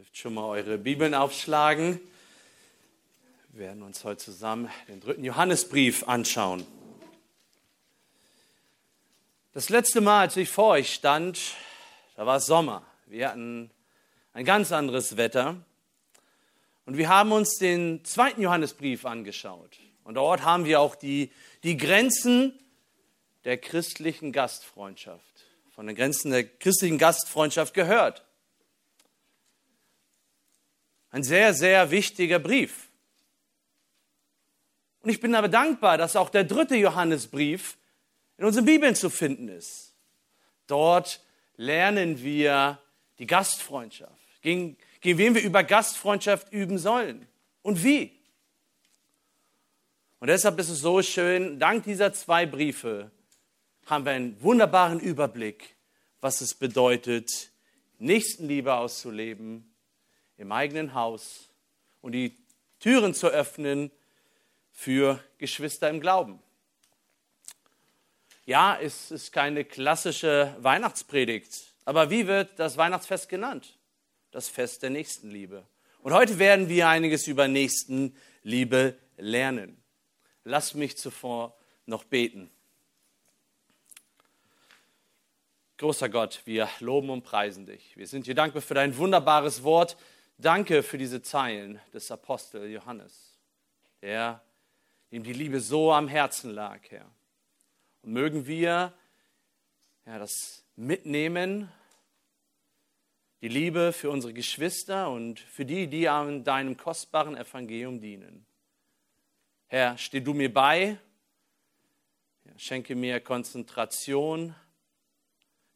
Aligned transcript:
dürft 0.00 0.16
schon 0.16 0.32
mal 0.32 0.46
eure 0.46 0.78
Bibeln 0.78 1.12
aufschlagen. 1.12 2.00
Wir 3.50 3.66
werden 3.66 3.82
uns 3.82 4.02
heute 4.02 4.16
zusammen 4.16 4.70
den 4.88 4.98
dritten 4.98 5.24
Johannesbrief 5.24 6.08
anschauen. 6.08 6.66
Das 9.52 9.68
letzte 9.68 10.00
Mal, 10.00 10.20
als 10.20 10.38
ich 10.38 10.48
vor 10.48 10.68
euch 10.68 10.94
stand, 10.94 11.38
da 12.16 12.24
war 12.24 12.38
es 12.38 12.46
Sommer. 12.46 12.82
Wir 13.08 13.28
hatten 13.28 13.70
ein 14.32 14.46
ganz 14.46 14.72
anderes 14.72 15.18
Wetter. 15.18 15.62
Und 16.86 16.96
wir 16.96 17.10
haben 17.10 17.30
uns 17.30 17.58
den 17.58 18.02
zweiten 18.02 18.40
Johannesbrief 18.40 19.04
angeschaut. 19.04 19.76
Und 20.02 20.14
dort 20.14 20.44
haben 20.44 20.64
wir 20.64 20.80
auch 20.80 20.94
die, 20.94 21.30
die 21.62 21.76
Grenzen 21.76 22.58
der 23.44 23.58
christlichen 23.58 24.32
Gastfreundschaft, 24.32 25.44
von 25.74 25.86
den 25.86 25.94
Grenzen 25.94 26.30
der 26.30 26.44
christlichen 26.44 26.96
Gastfreundschaft 26.96 27.74
gehört. 27.74 28.24
Ein 31.10 31.22
sehr, 31.22 31.54
sehr 31.54 31.90
wichtiger 31.90 32.38
Brief. 32.38 32.88
Und 35.02 35.10
ich 35.10 35.20
bin 35.20 35.34
aber 35.34 35.48
dankbar, 35.48 35.98
dass 35.98 36.16
auch 36.16 36.30
der 36.30 36.44
dritte 36.44 36.76
Johannesbrief 36.76 37.78
in 38.36 38.44
unseren 38.44 38.64
Bibeln 38.64 38.94
zu 38.94 39.10
finden 39.10 39.48
ist. 39.48 39.94
Dort 40.66 41.20
lernen 41.56 42.22
wir 42.22 42.78
die 43.18 43.26
Gastfreundschaft, 43.26 44.40
gegen, 44.40 44.76
gegen 45.00 45.18
wen 45.18 45.34
wir 45.34 45.42
über 45.42 45.64
Gastfreundschaft 45.64 46.52
üben 46.52 46.78
sollen 46.78 47.26
und 47.62 47.82
wie. 47.82 48.12
Und 50.20 50.28
deshalb 50.28 50.58
ist 50.58 50.68
es 50.68 50.80
so 50.80 51.02
schön, 51.02 51.58
dank 51.58 51.84
dieser 51.84 52.12
zwei 52.12 52.46
Briefe 52.46 53.10
haben 53.86 54.04
wir 54.04 54.12
einen 54.12 54.40
wunderbaren 54.42 55.00
Überblick, 55.00 55.74
was 56.20 56.40
es 56.40 56.54
bedeutet, 56.54 57.50
Nächstenliebe 57.98 58.74
auszuleben 58.74 59.69
im 60.40 60.52
eigenen 60.52 60.94
Haus 60.94 61.50
und 62.00 62.12
die 62.12 62.34
Türen 62.78 63.12
zu 63.12 63.28
öffnen 63.28 63.90
für 64.72 65.22
Geschwister 65.36 65.90
im 65.90 66.00
Glauben. 66.00 66.42
Ja, 68.46 68.78
es 68.80 69.10
ist 69.10 69.32
keine 69.32 69.66
klassische 69.66 70.56
Weihnachtspredigt, 70.60 71.74
aber 71.84 72.08
wie 72.08 72.26
wird 72.26 72.58
das 72.58 72.78
Weihnachtsfest 72.78 73.28
genannt? 73.28 73.76
Das 74.30 74.48
Fest 74.48 74.82
der 74.82 74.88
Nächstenliebe. 74.88 75.66
Und 76.00 76.14
heute 76.14 76.38
werden 76.38 76.70
wir 76.70 76.88
einiges 76.88 77.26
über 77.26 77.46
Nächstenliebe 77.46 78.96
lernen. 79.18 79.76
Lass 80.44 80.72
mich 80.72 80.96
zuvor 80.96 81.54
noch 81.84 82.04
beten. 82.04 82.50
Großer 85.76 86.08
Gott, 86.08 86.40
wir 86.46 86.66
loben 86.78 87.10
und 87.10 87.24
preisen 87.24 87.66
dich. 87.66 87.94
Wir 87.98 88.06
sind 88.06 88.26
dir 88.26 88.34
dankbar 88.34 88.62
für 88.62 88.74
dein 88.74 88.96
wunderbares 88.96 89.62
Wort, 89.62 89.98
Danke 90.40 90.82
für 90.82 90.96
diese 90.96 91.20
Zeilen 91.20 91.78
des 91.92 92.10
Apostel 92.10 92.70
Johannes, 92.70 93.38
der, 94.00 94.42
dem 95.12 95.22
die 95.22 95.34
Liebe 95.34 95.60
so 95.60 95.92
am 95.92 96.08
Herzen 96.08 96.52
lag, 96.52 96.80
Herr. 96.88 97.04
Und 98.00 98.14
mögen 98.14 98.46
wir 98.46 98.94
ja, 100.06 100.18
das 100.18 100.64
mitnehmen, 100.76 101.70
die 103.42 103.48
Liebe 103.48 103.92
für 103.92 104.08
unsere 104.08 104.32
Geschwister 104.32 105.10
und 105.10 105.40
für 105.40 105.66
die, 105.66 105.88
die 105.88 106.08
an 106.08 106.42
deinem 106.42 106.78
kostbaren 106.78 107.36
Evangelium 107.36 108.00
dienen. 108.00 108.46
Herr, 109.66 109.98
steh 109.98 110.20
du 110.20 110.32
mir 110.32 110.50
bei, 110.50 110.96
ja, 112.44 112.52
schenke 112.56 112.94
mir 112.94 113.20
Konzentration 113.20 114.54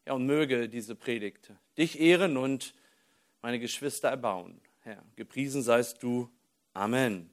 ja, 0.07 0.13
und 0.13 0.25
möge 0.25 0.67
diese 0.69 0.95
Predigt 0.95 1.51
dich 1.77 1.99
ehren 1.99 2.35
und 2.35 2.73
meine 3.45 3.59
Geschwister 3.59 4.09
erbauen. 4.09 4.59
Herr, 4.81 5.03
gepriesen 5.15 5.61
seist 5.61 6.01
du. 6.01 6.27
Amen. 6.73 7.29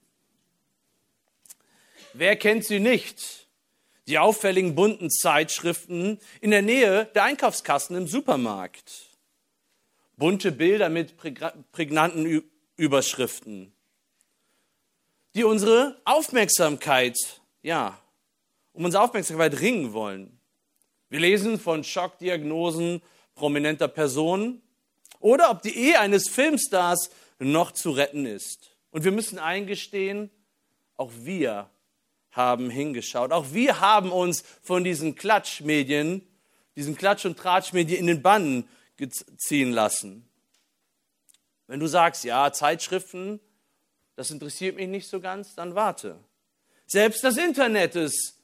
Wer 2.13 2.35
kennt 2.35 2.65
sie 2.65 2.79
nicht? 2.79 3.47
Die 4.05 4.19
auffälligen 4.19 4.75
bunten 4.75 5.09
Zeitschriften 5.09 6.19
in 6.39 6.51
der 6.51 6.61
Nähe 6.61 7.05
der 7.15 7.23
Einkaufskassen 7.23 7.97
im 7.97 8.05
Supermarkt. 8.05 9.07
Bunte 10.15 10.51
Bilder 10.51 10.89
mit 10.89 11.15
prägnanten 11.71 12.43
Überschriften, 12.75 13.73
die 15.33 15.43
unsere 15.43 15.99
Aufmerksamkeit, 16.05 17.17
ja, 17.63 17.99
um 18.73 18.85
unsere 18.85 19.03
Aufmerksamkeit 19.03 19.59
ringen 19.61 19.93
wollen. 19.93 20.39
Wir 21.09 21.21
lesen 21.21 21.59
von 21.59 21.83
Schockdiagnosen 21.83 23.01
prominenter 23.33 23.87
Personen, 23.87 24.62
oder 25.23 25.49
ob 25.49 25.61
die 25.61 25.75
Ehe 25.75 25.99
eines 25.99 26.27
Filmstars 26.27 27.09
noch 27.39 27.71
zu 27.71 27.91
retten 27.91 28.25
ist. 28.25 28.75
Und 28.91 29.05
wir 29.05 29.11
müssen 29.11 29.39
eingestehen, 29.39 30.29
auch 30.97 31.11
wir 31.15 31.69
haben 32.31 32.69
hingeschaut. 32.69 33.31
Auch 33.31 33.53
wir 33.53 33.79
haben 33.79 34.11
uns 34.11 34.43
von 34.61 34.83
diesen 34.83 35.15
Klatschmedien, 35.15 36.27
diesen 36.75 36.97
Klatsch- 36.97 37.25
und 37.25 37.39
Tratschmedien 37.39 37.99
in 37.99 38.07
den 38.07 38.21
Bann 38.21 38.67
ziehen 39.37 39.71
lassen. 39.71 40.27
Wenn 41.67 41.79
du 41.79 41.87
sagst, 41.87 42.25
ja, 42.25 42.51
Zeitschriften, 42.51 43.39
das 44.15 44.29
interessiert 44.29 44.75
mich 44.75 44.89
nicht 44.89 45.07
so 45.07 45.21
ganz, 45.21 45.55
dann 45.55 45.73
warte. 45.73 46.19
Selbst 46.85 47.23
das 47.23 47.37
Internet 47.37 47.95
ist 47.95 48.37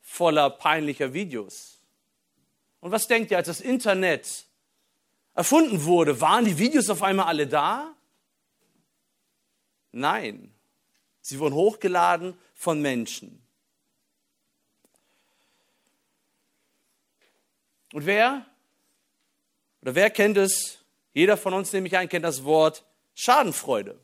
voller 0.00 0.48
peinlicher 0.48 1.12
Videos. 1.12 1.80
Und 2.80 2.92
was 2.92 3.08
denkt 3.08 3.30
ihr, 3.30 3.36
als 3.36 3.46
das 3.46 3.60
Internet 3.60 4.46
erfunden 5.34 5.84
wurde, 5.84 6.20
waren 6.20 6.44
die 6.44 6.58
Videos 6.58 6.88
auf 6.90 7.02
einmal 7.02 7.26
alle 7.26 7.46
da? 7.46 7.94
Nein, 9.92 10.52
sie 11.20 11.38
wurden 11.38 11.54
hochgeladen 11.54 12.36
von 12.54 12.80
Menschen. 12.80 13.40
Und 17.92 18.06
wer? 18.06 18.44
Oder 19.82 19.94
wer 19.94 20.10
kennt 20.10 20.36
es? 20.36 20.78
Jeder 21.12 21.36
von 21.36 21.54
uns, 21.54 21.72
nämlich 21.72 21.96
ein, 21.96 22.08
kennt 22.08 22.24
das 22.24 22.42
Wort 22.42 22.84
Schadenfreude. 23.14 24.00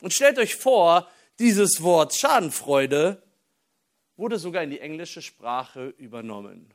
Und 0.00 0.12
stellt 0.12 0.38
euch 0.38 0.54
vor, 0.54 1.08
dieses 1.40 1.82
Wort 1.82 2.14
Schadenfreude 2.14 3.20
wurde 4.16 4.38
sogar 4.38 4.62
in 4.62 4.70
die 4.70 4.78
englische 4.78 5.22
Sprache 5.22 5.88
übernommen. 5.98 6.72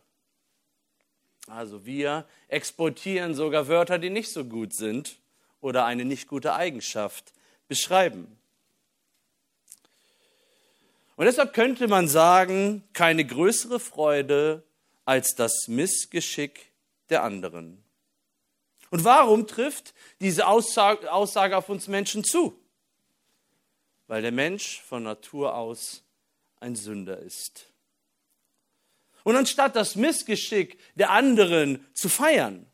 Also 1.47 1.85
wir 1.85 2.25
exportieren 2.49 3.33
sogar 3.33 3.67
Wörter, 3.67 3.99
die 3.99 4.09
nicht 4.09 4.31
so 4.31 4.43
gut 4.45 4.73
sind 4.75 5.17
oder 5.61 5.85
eine 5.85 6.05
nicht 6.05 6.27
gute 6.27 6.53
Eigenschaft 6.53 7.33
beschreiben. 7.67 8.37
Und 11.15 11.25
deshalb 11.25 11.53
könnte 11.53 11.87
man 11.87 12.07
sagen, 12.07 12.83
keine 12.93 13.25
größere 13.25 13.79
Freude 13.79 14.63
als 15.05 15.35
das 15.35 15.67
Missgeschick 15.67 16.71
der 17.09 17.23
anderen. 17.23 17.83
Und 18.91 19.03
warum 19.03 19.47
trifft 19.47 19.93
diese 20.19 20.47
Aussage, 20.47 21.11
auf 21.57 21.69
uns 21.69 21.87
Menschen 21.87 22.23
zu? 22.23 22.57
Weil 24.07 24.21
der 24.21 24.31
Mensch 24.31 24.81
von 24.81 25.03
Natur 25.03 25.55
aus 25.55 26.03
ein 26.59 26.75
Sünder 26.75 27.17
ist. 27.19 27.65
Und 29.27 29.35
anstatt 29.35 29.75
das 29.75 29.97
Missgeschick 29.97 30.79
der 30.95 31.09
anderen 31.09 31.85
zu 31.93 32.07
feiern 32.07 32.65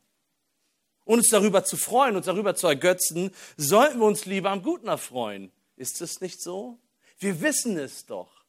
und 1.04 1.18
uns 1.18 1.28
darüber 1.28 1.64
zu 1.64 1.76
freuen, 1.76 2.14
uns 2.14 2.26
darüber 2.26 2.54
zu 2.54 2.68
ergötzen, 2.68 3.32
sollten 3.56 3.98
wir 3.98 4.06
uns 4.06 4.24
lieber 4.24 4.52
am 4.52 4.62
Guten 4.62 4.86
erfreuen. 4.86 5.50
Ist 5.76 6.00
es 6.00 6.20
nicht 6.20 6.40
so? 6.40 6.78
Wir 7.18 7.40
wissen 7.40 7.76
es 7.76 8.06
doch. 8.06 8.44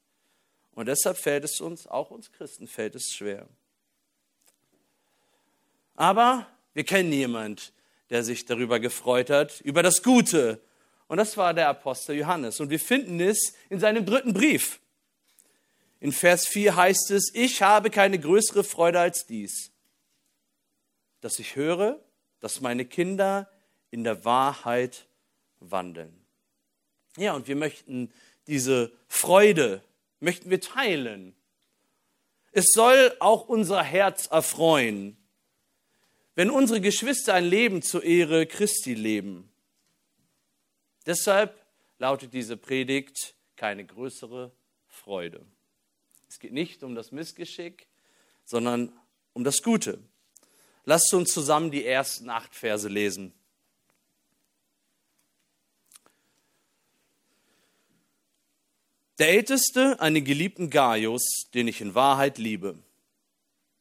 Und 0.75 0.85
deshalb 0.85 1.17
fällt 1.17 1.45
es 1.45 1.59
uns, 1.59 1.87
auch 1.87 2.11
uns 2.11 2.31
Christen, 2.31 2.67
fällt 2.67 2.93
es 2.93 3.11
schwer. 3.11 3.47
Aber 5.95 6.45
wir 6.75 6.83
kennen 6.83 7.11
jemand, 7.11 7.73
der 8.11 8.23
sich 8.23 8.45
darüber 8.45 8.79
gefreut 8.79 9.31
hat, 9.31 9.61
über 9.61 9.81
das 9.81 10.03
Gute. 10.03 10.61
Und 11.07 11.17
das 11.17 11.37
war 11.37 11.55
der 11.55 11.69
Apostel 11.69 12.17
Johannes. 12.17 12.59
Und 12.59 12.69
wir 12.69 12.79
finden 12.79 13.19
es 13.19 13.55
in 13.71 13.79
seinem 13.79 14.05
dritten 14.05 14.35
Brief. 14.35 14.79
In 15.99 16.11
Vers 16.11 16.47
4 16.47 16.75
heißt 16.75 17.11
es, 17.11 17.31
ich 17.33 17.61
habe 17.61 17.89
keine 17.89 18.19
größere 18.19 18.63
Freude 18.63 18.99
als 18.99 19.25
dies, 19.25 19.71
dass 21.21 21.39
ich 21.39 21.55
höre, 21.55 21.99
dass 22.39 22.61
meine 22.61 22.85
Kinder 22.85 23.49
in 23.91 24.03
der 24.03 24.25
Wahrheit 24.25 25.07
wandeln. 25.59 26.25
Ja, 27.17 27.33
und 27.33 27.47
wir 27.47 27.55
möchten 27.55 28.11
diese 28.47 28.91
Freude, 29.07 29.81
möchten 30.19 30.49
wir 30.49 30.61
teilen. 30.61 31.35
Es 32.51 32.67
soll 32.73 33.15
auch 33.19 33.47
unser 33.47 33.81
Herz 33.83 34.27
erfreuen, 34.27 35.17
wenn 36.35 36.49
unsere 36.49 36.81
Geschwister 36.81 37.33
ein 37.33 37.45
Leben 37.45 37.81
zur 37.81 38.03
Ehre 38.03 38.45
Christi 38.45 38.93
leben. 38.93 39.49
Deshalb 41.05 41.65
lautet 41.97 42.33
diese 42.33 42.57
Predigt 42.57 43.35
keine 43.55 43.85
größere 43.85 44.51
Freude. 44.87 45.45
Es 46.35 46.39
geht 46.39 46.51
nicht 46.51 46.83
um 46.83 46.95
das 46.95 47.13
Missgeschick, 47.13 47.87
sondern 48.43 48.91
um 49.31 49.45
das 49.45 49.61
Gute. 49.61 49.99
Lasst 50.83 51.13
uns 51.13 51.31
zusammen 51.31 51.71
die 51.71 51.85
ersten 51.85 52.29
acht 52.29 52.53
Verse 52.53 52.89
lesen. 52.89 53.31
Der 59.17 59.29
Älteste, 59.29 60.01
einen 60.01 60.25
geliebten 60.25 60.69
Gaius, 60.69 61.45
den 61.53 61.69
ich 61.69 61.79
in 61.79 61.95
Wahrheit 61.95 62.37
liebe. 62.37 62.77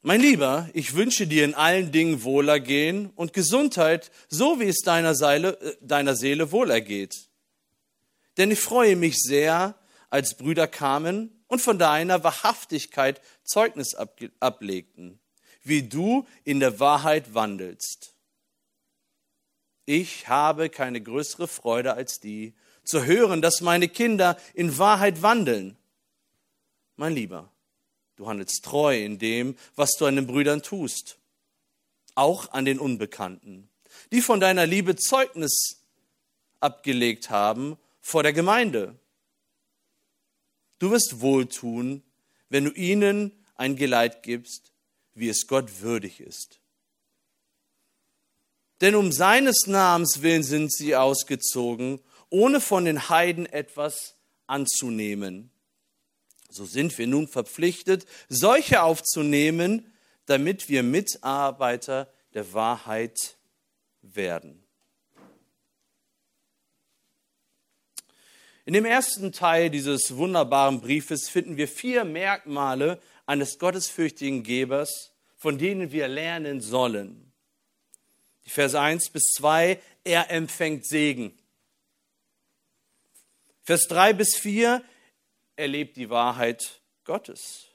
Mein 0.03 0.21
Lieber, 0.21 0.71
ich 0.75 0.95
wünsche 0.95 1.27
dir 1.27 1.45
in 1.45 1.55
allen 1.55 1.91
Dingen 1.91 2.23
Wohlergehen 2.23 3.11
und 3.17 3.33
Gesundheit, 3.33 4.12
so 4.29 4.61
wie 4.61 4.69
es 4.69 4.79
deiner, 4.79 5.17
Seele, 5.17 5.61
äh, 5.61 5.77
deiner 5.81 6.15
Seele 6.15 6.53
wohlergeht. 6.53 7.17
Denn 8.37 8.53
ich 8.53 8.61
freue 8.61 8.95
mich 8.95 9.17
sehr, 9.17 9.75
als 10.09 10.37
Brüder 10.37 10.69
kamen 10.69 11.34
und 11.49 11.61
von 11.61 11.79
deiner 11.79 12.25
Wahrhaftigkeit 12.25 13.20
Zeugnis 13.44 13.94
ablegten, 14.41 15.19
wie 15.62 15.82
du 15.82 16.26
in 16.44 16.61
der 16.61 16.81
Wahrheit 16.81 17.35
wandelst. 17.35 18.14
Ich 19.87 20.29
habe 20.29 20.70
keine 20.70 21.00
größere 21.00 21.49
Freude 21.49 21.94
als 21.94 22.20
die, 22.20 22.55
zu 22.85 23.05
hören, 23.05 23.43
dass 23.43 23.61
meine 23.61 23.88
Kinder 23.88 24.38
in 24.52 24.79
Wahrheit 24.79 25.23
wandeln. 25.23 25.76
Mein 26.96 27.14
Lieber, 27.14 27.50
du 28.17 28.29
handelst 28.29 28.64
treu 28.64 28.97
in 28.97 29.19
dem, 29.19 29.56
was 29.75 29.93
du 29.99 30.06
an 30.06 30.17
den 30.17 30.26
Brüdern 30.26 30.62
tust, 30.62 31.19
auch 32.14 32.52
an 32.52 32.64
den 32.64 32.79
Unbekannten, 32.79 33.69
die 34.12 34.20
von 34.20 34.40
deiner 34.40 34.67
Liebe 34.67 34.97
Zeugnis 34.97 35.82
abgelegt 36.61 37.31
haben 37.31 37.76
vor 38.00 38.23
der 38.23 38.32
Gemeinde. 38.32 38.97
Du 40.85 40.91
wirst 40.91 41.23
wohltun, 41.23 42.03
wenn 42.51 42.67
du 42.67 42.71
ihnen 42.73 43.33
ein 43.55 43.75
Geleit 43.75 44.23
gibst, 44.23 44.75
wie 45.15 45.31
es 45.31 45.47
Gott 45.47 45.81
würdig 45.81 46.21
ist. 46.21 46.61
Denn 48.83 48.95
um 48.95 49.11
seines 49.11 49.67
Namens 49.67 50.21
willen 50.21 50.43
sind 50.43 50.71
sie 50.71 50.95
ausgezogen, 50.95 52.01
ohne 52.29 52.61
von 52.61 52.85
den 52.85 53.09
Heiden 53.09 53.47
etwas 53.47 54.17
anzunehmen. 54.47 55.51
So 56.51 56.67
sind 56.67 56.99
wir 56.99 57.07
nun 57.07 57.29
verpflichtet, 57.29 58.05
solche 58.29 58.83
aufzunehmen, 58.83 59.91
damit 60.27 60.69
wir 60.69 60.83
Mitarbeiter 60.83 62.13
der 62.35 62.53
Wahrheit 62.53 63.39
werden. 64.03 64.63
In 68.66 68.72
dem 68.72 68.87
ersten 68.87 69.32
Teil 69.32 69.69
dieses 69.69 70.16
wunderbaren 70.16 70.81
Briefes 70.81 71.28
finden 71.28 71.58
wir 71.58 71.69
vier 71.69 72.05
Merkmale 72.05 73.00
eines 73.26 73.58
gottesfürchtigen 73.58 74.43
Gebers, 74.43 75.12
von 75.37 75.58
denen 75.58 75.93
wir 75.93 76.08
lernen 76.08 76.62
sollen. 76.62 77.32
Die 78.46 78.50
Verse 78.50 78.78
1 78.78 79.11
bis 79.11 79.25
2, 79.37 79.81
er 80.05 80.31
empfängt 80.31 80.87
Segen. 80.87 81.38
Vers 83.62 83.87
3 83.88 84.14
bis 84.14 84.37
4, 84.37 84.82
er 85.56 85.69
lebt 85.69 85.96
die 85.96 86.11
Wahrheit 86.11 86.81
Gottes. 87.05 87.66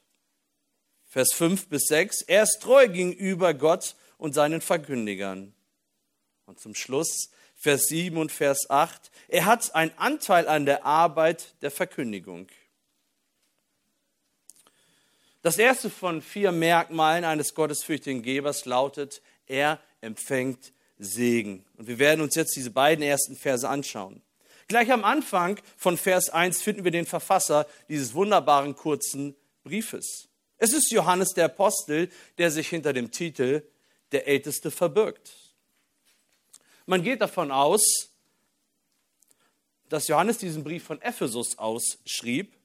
Vers 1.06 1.34
5 1.34 1.70
bis 1.70 1.86
6, 1.88 2.24
er 2.24 2.44
ist 2.44 2.60
treu 2.62 2.88
gegenüber 2.88 3.54
Gott 3.54 3.96
und 4.18 4.34
seinen 4.34 4.62
Verkündigern. 4.62 5.54
Und 6.46 6.60
zum 6.60 6.74
Schluss, 6.74 7.32
Vers 7.62 7.88
7 7.88 8.18
und 8.18 8.32
Vers 8.32 8.70
8. 8.70 9.12
Er 9.28 9.46
hat 9.46 9.76
einen 9.76 9.92
Anteil 9.98 10.48
an 10.48 10.66
der 10.66 10.86
Arbeit 10.86 11.56
der 11.62 11.72
Verkündigung. 11.72 12.48
Das 15.42 15.58
erste 15.58 15.90
von 15.90 16.22
vier 16.22 16.54
Merkmalen 16.54 17.26
eines 17.26 17.54
gottesfürchtigen 17.54 18.24
Gebers 18.24 18.64
lautet, 18.64 19.22
er 19.46 19.80
empfängt 20.00 20.72
Segen. 20.98 21.66
Und 21.78 21.88
wir 21.88 22.00
werden 22.00 22.22
uns 22.22 22.36
jetzt 22.36 22.56
diese 22.56 22.72
beiden 22.72 23.04
ersten 23.04 23.36
Verse 23.36 23.68
anschauen. 23.68 24.22
Gleich 24.70 24.92
am 24.92 25.04
Anfang 25.04 25.60
von 25.76 25.98
Vers 25.98 26.30
1 26.30 26.62
finden 26.62 26.86
wir 26.86 26.92
den 26.92 27.06
Verfasser 27.06 27.68
dieses 27.90 28.14
wunderbaren 28.14 28.76
kurzen 28.76 29.36
Briefes. 29.64 30.30
Es 30.58 30.72
ist 30.72 30.92
Johannes 30.92 31.34
der 31.34 31.46
Apostel, 31.46 32.10
der 32.38 32.52
sich 32.52 32.70
hinter 32.70 32.94
dem 32.94 33.12
Titel 33.12 33.64
der 34.12 34.28
Älteste 34.28 34.72
verbirgt. 34.72 35.49
Man 36.90 37.04
geht 37.04 37.22
davon 37.22 37.52
aus, 37.52 38.10
dass 39.90 40.08
Johannes 40.08 40.40
diesen 40.40 40.64
Brief 40.64 40.84
von 40.84 41.00
Ephesus 41.04 41.56
aus 41.60 42.00
schrieb, 42.04 42.58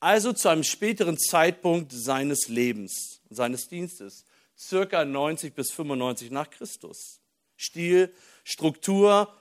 also 0.00 0.32
zu 0.32 0.48
einem 0.48 0.64
späteren 0.64 1.18
Zeitpunkt 1.18 1.92
seines 1.92 2.48
Lebens, 2.48 3.20
seines 3.30 3.68
Dienstes, 3.68 4.24
circa 4.58 5.04
90 5.04 5.54
bis 5.54 5.70
95 5.70 6.32
nach 6.32 6.50
Christus. 6.50 7.20
Stil, 7.56 8.12
Struktur, 8.42 9.32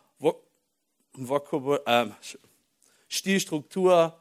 Vokabul, 1.13 1.81
äh, 1.87 2.05
Stil, 3.09 3.39
Struktur, 3.39 4.15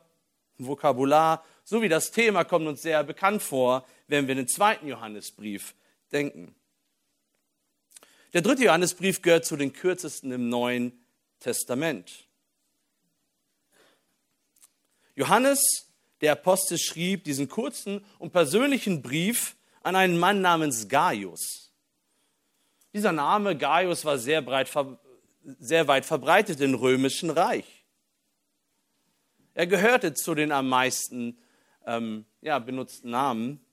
Vokabular 0.56 1.44
sowie 1.64 1.90
das 1.90 2.12
Thema 2.12 2.44
kommt 2.44 2.66
uns 2.66 2.80
sehr 2.80 3.04
bekannt 3.04 3.42
vor, 3.42 3.86
wenn 4.08 4.26
wir 4.26 4.34
den 4.34 4.48
zweiten 4.48 4.88
Johannesbrief 4.88 5.74
denken. 6.12 6.54
Der 8.34 8.42
dritte 8.42 8.64
Johannesbrief 8.64 9.22
gehört 9.22 9.44
zu 9.44 9.56
den 9.56 9.72
kürzesten 9.72 10.32
im 10.32 10.48
Neuen 10.48 11.06
Testament. 11.38 12.28
Johannes, 15.14 15.92
der 16.20 16.32
Apostel, 16.32 16.76
schrieb 16.78 17.22
diesen 17.22 17.48
kurzen 17.48 18.04
und 18.18 18.32
persönlichen 18.32 19.02
Brief 19.02 19.54
an 19.84 19.94
einen 19.94 20.18
Mann 20.18 20.40
namens 20.40 20.88
Gaius. 20.88 21.72
Dieser 22.92 23.12
Name 23.12 23.56
Gaius 23.56 24.04
war 24.04 24.18
sehr, 24.18 24.42
breit, 24.42 24.68
sehr 25.60 25.86
weit 25.86 26.04
verbreitet 26.04 26.60
im 26.60 26.74
römischen 26.74 27.30
Reich. 27.30 27.84
Er 29.54 29.68
gehörte 29.68 30.12
zu 30.12 30.34
den 30.34 30.50
am 30.50 30.68
meisten 30.68 31.38
ähm, 31.86 32.24
ja, 32.40 32.58
benutzten 32.58 33.10
Namen 33.10 33.64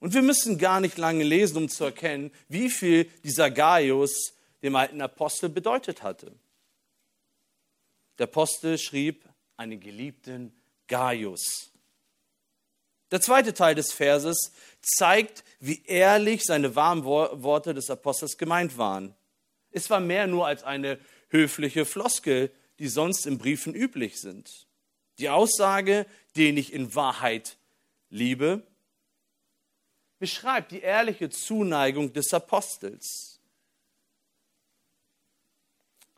und 0.00 0.14
wir 0.14 0.22
müssen 0.22 0.58
gar 0.58 0.80
nicht 0.80 0.98
lange 0.98 1.24
lesen, 1.24 1.56
um 1.56 1.68
zu 1.68 1.84
erkennen, 1.84 2.30
wie 2.48 2.70
viel 2.70 3.04
dieser 3.24 3.50
Gaius 3.50 4.34
dem 4.62 4.76
alten 4.76 5.00
Apostel 5.00 5.48
bedeutet 5.48 6.02
hatte. 6.02 6.32
Der 8.18 8.24
Apostel 8.24 8.78
schrieb 8.78 9.24
einen 9.56 9.80
geliebten 9.80 10.52
Gaius. 10.86 11.70
Der 13.10 13.20
zweite 13.20 13.54
Teil 13.54 13.74
des 13.74 13.92
Verses 13.92 14.52
zeigt, 14.82 15.44
wie 15.60 15.84
ehrlich 15.84 16.42
seine 16.44 16.74
warmen 16.74 17.04
Worte 17.04 17.72
des 17.72 17.88
Apostels 17.88 18.36
gemeint 18.36 18.78
waren. 18.78 19.14
Es 19.70 19.90
war 19.90 20.00
mehr 20.00 20.26
nur 20.26 20.46
als 20.46 20.64
eine 20.64 20.98
höfliche 21.28 21.84
Floskel, 21.84 22.50
die 22.78 22.88
sonst 22.88 23.26
in 23.26 23.38
Briefen 23.38 23.74
üblich 23.74 24.20
sind. 24.20 24.66
Die 25.18 25.28
Aussage, 25.28 26.06
den 26.36 26.56
ich 26.56 26.72
in 26.72 26.94
Wahrheit 26.94 27.56
liebe, 28.10 28.66
beschreibt 30.18 30.72
die 30.72 30.80
ehrliche 30.80 31.30
Zuneigung 31.30 32.12
des 32.12 32.32
Apostels. 32.32 33.40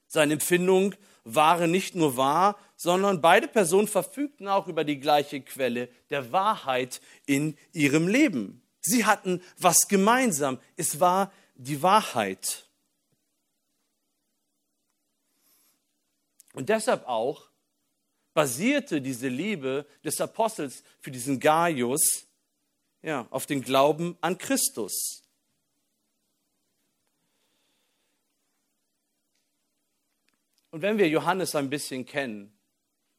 Seine 0.06 0.34
Empfindungen 0.34 0.96
waren 1.24 1.70
nicht 1.70 1.94
nur 1.94 2.16
wahr, 2.16 2.58
sondern 2.76 3.20
beide 3.20 3.48
Personen 3.48 3.88
verfügten 3.88 4.48
auch 4.48 4.66
über 4.68 4.84
die 4.84 5.00
gleiche 5.00 5.40
Quelle 5.40 5.88
der 6.10 6.32
Wahrheit 6.32 7.00
in 7.26 7.58
ihrem 7.72 8.08
Leben. 8.08 8.62
Sie 8.80 9.04
hatten 9.04 9.42
was 9.58 9.88
gemeinsam. 9.88 10.58
Es 10.76 11.00
war 11.00 11.32
die 11.56 11.82
Wahrheit. 11.82 12.66
Und 16.54 16.68
deshalb 16.70 17.06
auch 17.06 17.50
basierte 18.32 19.02
diese 19.02 19.28
Liebe 19.28 19.84
des 20.04 20.20
Apostels 20.20 20.82
für 21.00 21.10
diesen 21.10 21.40
Gaius 21.40 22.27
ja, 23.02 23.26
auf 23.30 23.46
den 23.46 23.62
Glauben 23.62 24.16
an 24.20 24.38
Christus. 24.38 25.22
Und 30.70 30.82
wenn 30.82 30.98
wir 30.98 31.08
Johannes 31.08 31.54
ein 31.54 31.70
bisschen 31.70 32.04
kennen, 32.04 32.52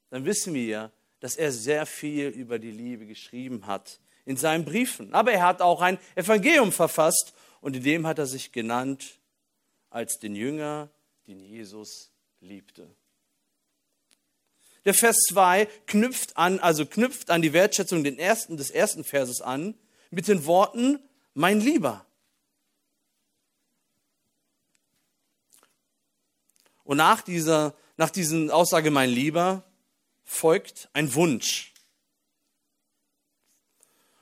dann 0.09 0.25
wissen 0.25 0.53
wir, 0.53 0.91
dass 1.19 1.35
er 1.35 1.51
sehr 1.51 1.85
viel 1.85 2.27
über 2.27 2.59
die 2.59 2.71
Liebe 2.71 3.05
geschrieben 3.05 3.65
hat 3.67 3.99
in 4.25 4.37
seinen 4.37 4.65
Briefen. 4.65 5.13
Aber 5.13 5.31
er 5.31 5.45
hat 5.45 5.61
auch 5.61 5.81
ein 5.81 5.97
Evangelium 6.15 6.71
verfasst 6.71 7.33
und 7.61 7.75
in 7.75 7.83
dem 7.83 8.07
hat 8.07 8.19
er 8.19 8.27
sich 8.27 8.51
genannt 8.51 9.19
als 9.89 10.19
den 10.19 10.35
Jünger, 10.35 10.89
den 11.27 11.39
Jesus 11.39 12.11
liebte. 12.39 12.87
Der 14.85 14.93
Vers 14.93 15.17
2 15.29 15.65
knüpft 15.87 16.37
an, 16.37 16.59
also 16.59 16.85
knüpft 16.85 17.29
an 17.29 17.41
die 17.41 17.53
Wertschätzung 17.53 18.03
den 18.03 18.17
ersten, 18.17 18.57
des 18.57 18.69
ersten 18.69 19.03
Verses 19.03 19.41
an 19.41 19.75
mit 20.09 20.27
den 20.27 20.45
Worten, 20.45 20.99
mein 21.33 21.59
Lieber. 21.59 22.05
Und 26.83 26.97
nach 26.97 27.21
dieser, 27.21 27.75
nach 27.97 28.09
diesen 28.09 28.49
Aussage, 28.49 28.89
mein 28.89 29.11
Lieber, 29.11 29.63
folgt 30.23 30.89
ein 30.93 31.13
Wunsch. 31.13 31.73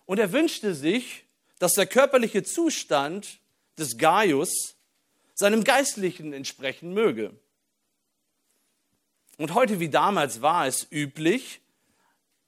Und 0.05 0.19
er 0.19 0.31
wünschte 0.31 0.73
sich, 0.75 1.25
dass 1.59 1.73
der 1.73 1.87
körperliche 1.87 2.43
Zustand 2.43 3.39
des 3.77 3.97
Gaius 3.97 4.75
seinem 5.33 5.63
Geistlichen 5.63 6.33
entsprechen 6.33 6.93
möge. 6.93 7.39
Und 9.37 9.53
heute 9.53 9.79
wie 9.79 9.89
damals 9.89 10.41
war 10.41 10.67
es 10.67 10.87
üblich, 10.91 11.61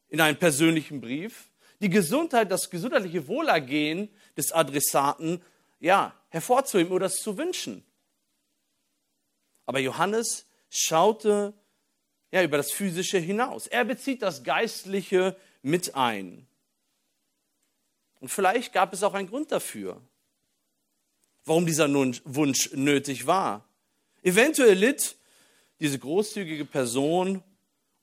in 0.09 0.21
einem 0.21 0.37
persönlichen 0.37 1.01
Brief, 1.01 1.49
die 1.81 1.89
Gesundheit, 1.89 2.51
das 2.51 2.69
gesundheitliche 2.69 3.27
Wohlergehen 3.27 4.09
des 4.35 4.51
Adressaten, 4.51 5.41
ja, 5.79 6.13
hervorzuheben 6.29 6.91
oder 6.91 7.05
es 7.05 7.21
zu 7.21 7.37
wünschen. 7.37 7.85
Aber 9.65 9.79
Johannes 9.79 10.47
schaute 10.69 11.53
ja 12.31 12.43
über 12.43 12.57
das 12.57 12.71
Physische 12.71 13.19
hinaus. 13.19 13.67
Er 13.67 13.85
bezieht 13.85 14.21
das 14.21 14.43
Geistliche 14.43 15.37
mit 15.61 15.95
ein. 15.95 16.47
Und 18.19 18.29
vielleicht 18.29 18.73
gab 18.73 18.93
es 18.93 19.03
auch 19.03 19.13
einen 19.13 19.29
Grund 19.29 19.51
dafür, 19.51 20.01
warum 21.45 21.65
dieser 21.65 21.87
Wunsch 21.87 22.71
nötig 22.73 23.25
war. 23.27 23.67
Eventuell 24.21 24.73
litt 24.73 25.15
diese 25.79 25.99
großzügige 25.99 26.65
Person 26.65 27.43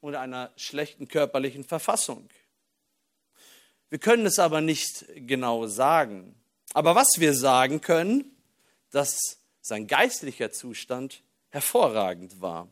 unter 0.00 0.20
einer 0.20 0.52
schlechten 0.56 1.08
körperlichen 1.08 1.64
Verfassung. 1.64 2.28
Wir 3.88 3.98
können 3.98 4.26
es 4.26 4.38
aber 4.38 4.60
nicht 4.60 5.06
genau 5.14 5.66
sagen. 5.66 6.34
Aber 6.74 6.94
was 6.94 7.08
wir 7.18 7.34
sagen 7.34 7.80
können, 7.80 8.36
dass 8.90 9.40
sein 9.60 9.86
geistlicher 9.86 10.50
Zustand 10.52 11.22
hervorragend 11.50 12.40
war. 12.40 12.68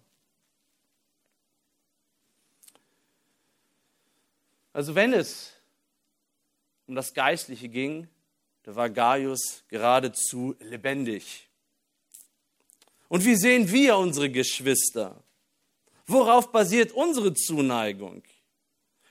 Also 4.73 4.95
wenn 4.95 5.13
es 5.13 5.53
um 6.87 6.95
das 6.95 7.15
Geistliche 7.15 7.69
ging, 7.69 8.09
da 8.65 8.75
war 8.75 8.91
Gaius 8.91 9.65
geradezu 9.69 10.57
lebendig. 10.59 11.49
Und 13.15 13.25
wie 13.25 13.37
sehen 13.37 13.71
wir 13.71 13.97
unsere 13.97 14.29
Geschwister? 14.29 15.23
Worauf 16.05 16.51
basiert 16.51 16.91
unsere 16.91 17.33
Zuneigung? 17.33 18.25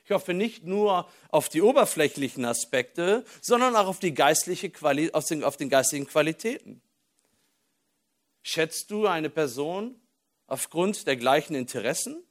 Ich 0.04 0.12
hoffe 0.12 0.34
nicht 0.34 0.66
nur 0.66 1.10
auf 1.30 1.48
die 1.48 1.62
oberflächlichen 1.62 2.44
Aspekte, 2.44 3.24
sondern 3.40 3.78
auch 3.78 3.88
auf, 3.88 4.02
die 4.02 4.14
geistliche 4.14 4.70
Quali 4.70 5.12
auf, 5.12 5.24
den, 5.24 5.42
auf 5.46 5.56
den 5.56 5.70
geistigen 5.70 6.06
Qualitäten. 6.06 6.82
Schätzt 8.42 8.92
du 8.92 9.08
eine 9.08 9.30
Person 9.30 9.96
aufgrund 10.48 11.08
der 11.08 11.16
gleichen 11.16 11.56
Interessen? 11.56 12.26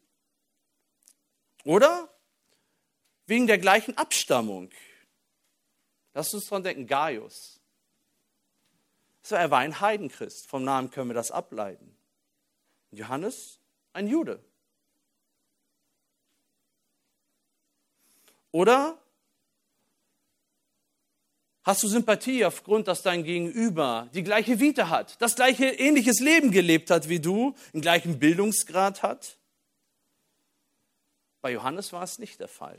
Oder 1.64 2.14
wegen 3.24 3.46
der 3.46 3.56
gleichen 3.56 3.96
Abstammung? 3.96 4.68
Lass 6.12 6.34
uns 6.34 6.48
dran 6.48 6.64
denken, 6.64 6.86
Gaius. 6.86 7.61
So, 9.22 9.36
er 9.36 9.50
war 9.50 9.60
ein 9.60 9.80
Heidenchrist. 9.80 10.48
Vom 10.48 10.64
Namen 10.64 10.90
können 10.90 11.10
wir 11.10 11.14
das 11.14 11.30
ableiten. 11.30 11.96
Johannes, 12.90 13.58
ein 13.92 14.06
Jude. 14.08 14.42
Oder 18.50 18.98
hast 21.62 21.82
du 21.82 21.88
Sympathie 21.88 22.44
aufgrund, 22.44 22.86
dass 22.88 23.02
dein 23.02 23.24
Gegenüber 23.24 24.10
die 24.12 24.22
gleiche 24.22 24.60
Vita 24.60 24.90
hat, 24.90 25.20
das 25.22 25.36
gleiche 25.36 25.66
ähnliches 25.66 26.20
Leben 26.20 26.50
gelebt 26.50 26.90
hat 26.90 27.08
wie 27.08 27.20
du, 27.20 27.54
den 27.72 27.80
gleichen 27.80 28.18
Bildungsgrad 28.18 29.02
hat? 29.02 29.38
Bei 31.40 31.50
Johannes 31.50 31.92
war 31.92 32.02
es 32.02 32.18
nicht 32.18 32.40
der 32.40 32.48
Fall. 32.48 32.78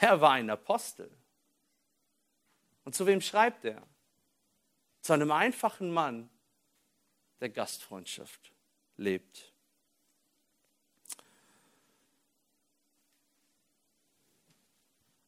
Er 0.00 0.20
war 0.20 0.32
ein 0.32 0.50
Apostel. 0.50 1.10
Und 2.84 2.94
zu 2.94 3.06
wem 3.06 3.20
schreibt 3.20 3.64
er? 3.64 3.82
Zu 5.04 5.12
einem 5.12 5.32
einfachen 5.32 5.90
Mann, 5.90 6.30
der 7.42 7.50
Gastfreundschaft 7.50 8.52
lebt. 8.96 9.52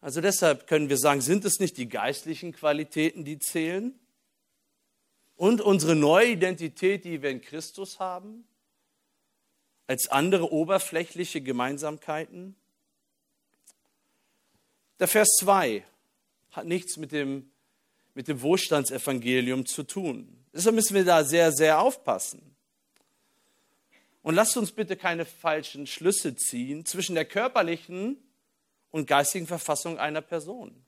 Also 0.00 0.23
deshalb 0.23 0.66
können 0.66 0.88
wir 0.88 0.97
sagen, 0.97 1.21
sind 1.21 1.45
es 1.45 1.61
nicht 1.61 1.76
die 1.76 1.90
geistlichen 1.90 2.52
Qualitäten, 2.52 3.26
die 3.26 3.38
zählen? 3.38 4.00
Und 5.37 5.61
unsere 5.61 5.95
neue 5.95 6.28
Identität, 6.28 7.04
die 7.04 7.21
wir 7.21 7.28
in 7.28 7.42
Christus 7.42 8.00
haben, 8.00 8.49
als 9.87 10.09
andere 10.09 10.50
oberflächliche 10.52 11.42
Gemeinsamkeiten? 11.42 12.56
Der 15.00 15.09
Vers 15.09 15.28
2 15.40 15.85
hat 16.52 16.64
nichts 16.64 16.97
mit 16.97 17.12
dem, 17.12 17.52
mit 18.16 18.28
dem 18.28 18.40
Wohlstandsevangelium 18.40 19.66
zu 19.66 19.82
tun. 19.82 20.42
Deshalb 20.54 20.75
müssen 20.75 20.94
wir 20.94 21.04
da 21.04 21.23
sehr, 21.23 21.52
sehr 21.52 21.78
aufpassen. 21.78 22.56
Und 24.23 24.35
lasst 24.35 24.56
uns 24.56 24.73
bitte 24.73 24.96
keine 24.96 25.26
falschen 25.26 25.87
Schlüsse 25.87 26.35
ziehen 26.35 26.87
zwischen 26.87 27.14
der 27.14 27.26
körperlichen 27.26 28.16
und 28.90 29.06
geistigen 29.06 29.46
Verfassung 29.46 29.99
einer 29.99 30.23
Person. 30.23 30.82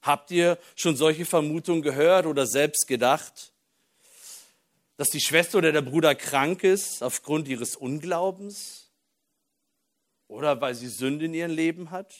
Habt 0.00 0.30
ihr 0.30 0.56
schon 0.76 0.94
solche 0.94 1.24
Vermutungen 1.24 1.82
gehört 1.82 2.26
oder 2.26 2.46
selbst 2.46 2.86
gedacht, 2.86 3.52
dass 4.96 5.08
die 5.08 5.20
Schwester 5.20 5.58
oder 5.58 5.72
der 5.72 5.82
Bruder 5.82 6.14
krank 6.14 6.62
ist 6.62 7.02
aufgrund 7.02 7.48
ihres 7.48 7.74
Unglaubens 7.74 8.92
oder 10.28 10.60
weil 10.60 10.76
sie 10.76 10.88
Sünde 10.88 11.24
in 11.24 11.34
ihrem 11.34 11.50
Leben 11.50 11.90
hat? 11.90 12.14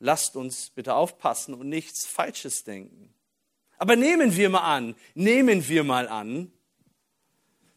Lasst 0.00 0.36
uns 0.36 0.70
bitte 0.70 0.94
aufpassen 0.94 1.54
und 1.54 1.68
nichts 1.68 2.06
Falsches 2.06 2.64
denken. 2.64 3.12
Aber 3.78 3.96
nehmen 3.96 4.36
wir 4.36 4.48
mal 4.48 4.76
an, 4.76 4.96
nehmen 5.14 5.66
wir 5.68 5.84
mal 5.84 6.08
an, 6.08 6.52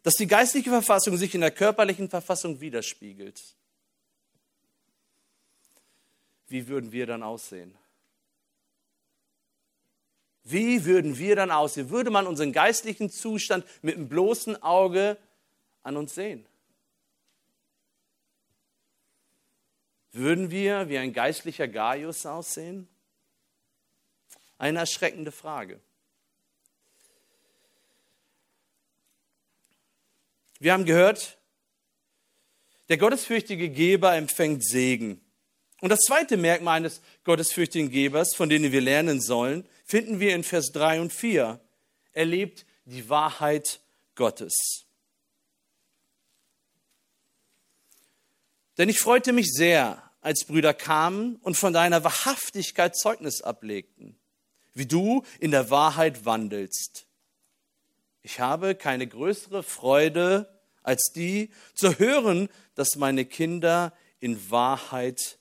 dass 0.04 0.16
die 0.16 0.28
geistliche 0.28 0.70
Verfassung 0.70 1.16
sich 1.18 1.36
in 1.36 1.42
der 1.42 1.51
körperlichen 1.51 2.10
Verfassung 2.10 2.60
widerspiegelt. 2.60 3.40
Wie 6.48 6.68
würden 6.68 6.92
wir 6.92 7.06
dann 7.06 7.24
aussehen? 7.24 7.78
Wie 10.44 10.86
würden 10.86 11.18
wir 11.18 11.36
dann 11.36 11.51
aussehen? 11.51 11.92
Würde 11.92 12.10
man 12.10 12.25
unseren 12.25 12.51
geistlichen 12.51 13.12
Zustand 13.12 13.63
mit 13.84 13.96
dem 13.96 14.10
bloßen 14.10 14.62
Auge 14.63 15.18
an 15.84 15.98
uns 15.98 16.16
sehen? 16.16 16.46
Würden 20.13 20.51
wir 20.51 20.89
wie 20.89 20.98
ein 20.98 21.13
geistlicher 21.13 21.68
Gaius 21.68 22.25
aussehen? 22.25 22.88
Eine 24.58 24.80
erschreckende 24.80 25.32
Frage. 25.32 25.80
Wir 30.60 30.74
haben 30.74 30.86
gehört, 30.86 31.39
der 32.89 32.98
gottesfürchtige 32.98 33.70
Geber 33.70 34.15
empfängt 34.15 34.63
Segen. 34.63 35.22
Und 35.80 35.89
das 35.89 36.01
zweite 36.01 36.38
Merkmal 36.38 36.77
eines 36.77 37.01
gottesfürchtigen 37.24 37.89
Gebers, 37.89 38.36
von 38.36 38.50
dem 38.50 38.72
wir 38.72 38.82
lernen 38.82 39.20
sollen, 39.22 39.68
finden 39.86 40.20
wir 40.20 40.36
in 40.36 40.44
Vers 40.44 40.72
3 40.74 41.01
und 41.01 41.12
4. 41.12 41.60
Er 42.13 42.25
lebt 42.25 42.65
die 42.86 43.10
Wahrheit 43.10 43.80
Gottes. 44.13 44.86
Denn 48.78 48.90
ich 48.90 49.00
freute 49.00 49.34
mich 49.34 49.51
sehr, 49.51 50.01
als 50.22 50.46
Brüder 50.46 50.74
kamen 50.74 51.36
und 51.38 51.58
von 51.58 51.74
deiner 51.74 52.04
Wahrhaftigkeit 52.04 52.96
Zeugnis 52.96 53.42
ablegten, 53.42 54.18
wie 54.74 54.86
du 54.86 55.24
in 55.40 55.51
der 55.51 55.70
Wahrheit 55.70 56.25
wandelst. 56.25 57.08
Ich 58.22 58.40
habe 58.40 58.75
keine 58.75 59.08
größere 59.08 59.63
Freude 59.63 60.48
als 60.84 61.12
die, 61.13 61.51
zu 61.74 62.00
hören, 62.00 62.50
dass 62.75 62.96
meine 62.96 63.25
Kinder 63.25 63.94
in 64.20 64.50
Wahrheit 64.51 65.40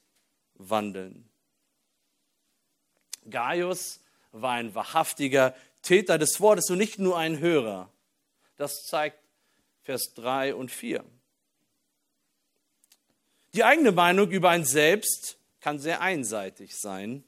wandeln. 0.54 1.28
Gaius 3.28 4.00
war 4.32 4.52
ein 4.52 4.74
wahrhaftiger 4.74 5.54
Täter 5.82 6.18
des 6.18 6.40
Wortes 6.40 6.70
und 6.70 6.78
nicht 6.78 6.98
nur 6.98 7.18
ein 7.18 7.38
Hörer. 7.38 7.90
Das 8.56 8.84
zeigt 8.84 9.18
Vers 9.82 10.12
3 10.14 10.54
und 10.54 10.70
4. 10.70 11.04
Die 13.54 13.64
eigene 13.64 13.92
Meinung 13.92 14.30
über 14.30 14.50
ein 14.50 14.64
Selbst 14.64 15.38
kann 15.60 15.78
sehr 15.78 16.00
einseitig 16.00 16.76
sein. 16.76 17.24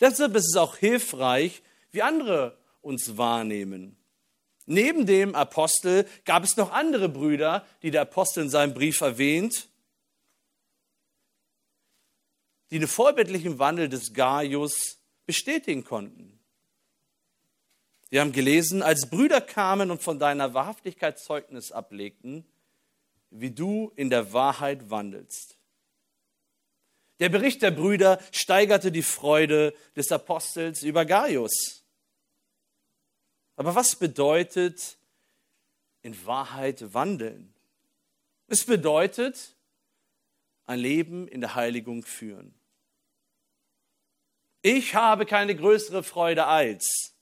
Deshalb 0.00 0.34
ist 0.34 0.48
es 0.48 0.56
auch 0.56 0.76
hilfreich, 0.76 1.62
wie 1.90 2.02
andere 2.02 2.58
uns 2.82 3.16
wahrnehmen. 3.16 3.96
Neben 4.66 5.06
dem 5.06 5.34
Apostel 5.34 6.06
gab 6.24 6.42
es 6.42 6.56
noch 6.56 6.72
andere 6.72 7.08
Brüder, 7.08 7.64
die 7.82 7.92
der 7.92 8.02
Apostel 8.02 8.42
in 8.42 8.50
seinem 8.50 8.74
Brief 8.74 9.00
erwähnt, 9.00 9.68
die 12.70 12.80
den 12.80 12.88
vorbildlichen 12.88 13.60
Wandel 13.60 13.88
des 13.88 14.12
Gaius 14.12 14.98
bestätigen 15.24 15.84
konnten. 15.84 16.36
Wir 18.08 18.20
haben 18.20 18.32
gelesen, 18.32 18.82
als 18.82 19.08
Brüder 19.08 19.40
kamen 19.40 19.90
und 19.90 20.02
von 20.02 20.18
deiner 20.18 20.52
Wahrhaftigkeit 20.52 21.18
Zeugnis 21.18 21.70
ablegten, 21.70 22.44
wie 23.30 23.50
du 23.50 23.92
in 23.96 24.10
der 24.10 24.32
Wahrheit 24.32 24.90
wandelst. 24.90 25.56
Der 27.18 27.28
Bericht 27.28 27.62
der 27.62 27.70
Brüder 27.70 28.22
steigerte 28.30 28.92
die 28.92 29.02
Freude 29.02 29.74
des 29.94 30.12
Apostels 30.12 30.82
über 30.82 31.04
Gaius. 31.04 31.84
Aber 33.56 33.74
was 33.74 33.96
bedeutet 33.96 34.98
in 36.02 36.26
Wahrheit 36.26 36.92
wandeln? 36.92 37.54
Es 38.48 38.64
bedeutet 38.64 39.56
ein 40.66 40.78
Leben 40.78 41.26
in 41.26 41.40
der 41.40 41.54
Heiligung 41.54 42.02
führen. 42.02 42.54
Ich 44.60 44.94
habe 44.94 45.26
keine 45.26 45.54
größere 45.54 46.02
Freude 46.02 46.46
als. 46.46 47.14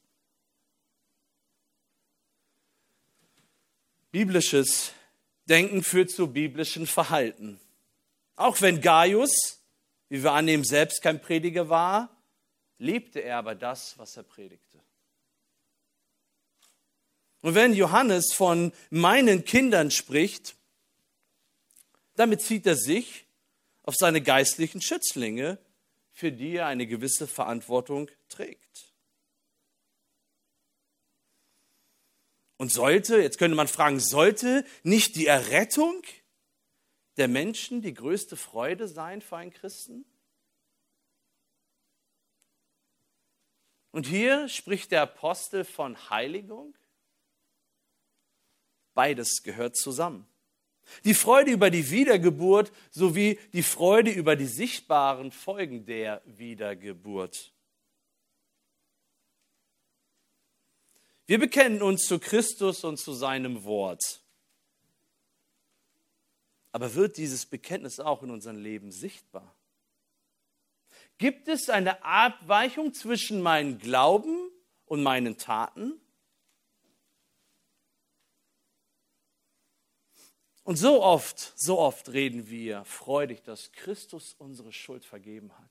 Biblisches 4.10 4.92
Denken 5.46 5.82
führt 5.82 6.10
zu 6.10 6.28
biblischen 6.28 6.86
Verhalten. 6.86 7.60
Auch 8.36 8.60
wenn 8.60 8.80
Gaius, 8.80 9.60
wie 10.08 10.22
wir 10.22 10.32
annehmen, 10.32 10.64
selbst 10.64 11.02
kein 11.02 11.20
Prediger 11.20 11.68
war, 11.68 12.16
lebte 12.78 13.20
er 13.20 13.38
aber 13.38 13.54
das, 13.54 13.98
was 13.98 14.16
er 14.16 14.22
predigte. 14.22 14.80
Und 17.40 17.54
wenn 17.54 17.74
Johannes 17.74 18.32
von 18.32 18.72
meinen 18.90 19.44
Kindern 19.44 19.90
spricht, 19.90 20.56
damit 22.16 22.40
zieht 22.40 22.66
er 22.66 22.76
sich 22.76 23.26
auf 23.82 23.94
seine 23.96 24.22
geistlichen 24.22 24.80
Schützlinge, 24.80 25.58
für 26.10 26.32
die 26.32 26.56
er 26.56 26.66
eine 26.66 26.86
gewisse 26.86 27.26
Verantwortung 27.26 28.10
trägt. 28.28 28.93
Und 32.64 32.70
sollte, 32.70 33.20
jetzt 33.20 33.36
könnte 33.36 33.56
man 33.56 33.68
fragen, 33.68 34.00
sollte 34.00 34.64
nicht 34.84 35.16
die 35.16 35.26
Errettung 35.26 36.02
der 37.18 37.28
Menschen 37.28 37.82
die 37.82 37.92
größte 37.92 38.38
Freude 38.38 38.88
sein 38.88 39.20
für 39.20 39.36
einen 39.36 39.52
Christen? 39.52 40.06
Und 43.90 44.06
hier 44.06 44.48
spricht 44.48 44.92
der 44.92 45.02
Apostel 45.02 45.66
von 45.66 46.08
Heiligung. 46.08 46.74
Beides 48.94 49.42
gehört 49.42 49.76
zusammen. 49.76 50.26
Die 51.04 51.12
Freude 51.12 51.50
über 51.50 51.68
die 51.68 51.90
Wiedergeburt 51.90 52.72
sowie 52.90 53.38
die 53.52 53.62
Freude 53.62 54.10
über 54.10 54.36
die 54.36 54.46
sichtbaren 54.46 55.32
Folgen 55.32 55.84
der 55.84 56.22
Wiedergeburt. 56.24 57.53
Wir 61.26 61.38
bekennen 61.38 61.80
uns 61.82 62.06
zu 62.06 62.18
Christus 62.18 62.84
und 62.84 62.98
zu 62.98 63.12
seinem 63.12 63.64
Wort. 63.64 64.22
Aber 66.72 66.94
wird 66.94 67.16
dieses 67.16 67.46
Bekenntnis 67.46 68.00
auch 68.00 68.22
in 68.22 68.30
unserem 68.30 68.58
Leben 68.58 68.90
sichtbar? 68.90 69.54
Gibt 71.18 71.48
es 71.48 71.70
eine 71.70 72.04
Abweichung 72.04 72.92
zwischen 72.92 73.40
meinem 73.40 73.78
Glauben 73.78 74.50
und 74.86 75.02
meinen 75.02 75.38
Taten? 75.38 76.00
Und 80.64 80.76
so 80.76 81.02
oft, 81.02 81.52
so 81.56 81.78
oft 81.78 82.08
reden 82.08 82.48
wir 82.48 82.84
freudig, 82.84 83.42
dass 83.42 83.70
Christus 83.72 84.34
unsere 84.38 84.72
Schuld 84.72 85.04
vergeben 85.04 85.56
hat. 85.56 85.70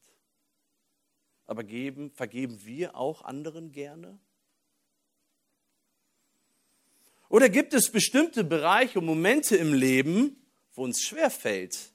Aber 1.45 1.63
geben, 1.63 2.11
vergeben 2.11 2.63
wir 2.63 2.95
auch 2.95 3.23
anderen 3.23 3.71
gerne? 3.71 4.19
Oder 7.33 7.49
gibt 7.49 7.73
es 7.73 7.91
bestimmte 7.91 8.43
Bereiche 8.43 8.99
und 8.99 9.07
Momente 9.07 9.55
im 9.55 9.73
Leben, 9.73 10.39
wo 10.75 10.83
uns 10.83 11.01
schwerfällt, 11.01 11.91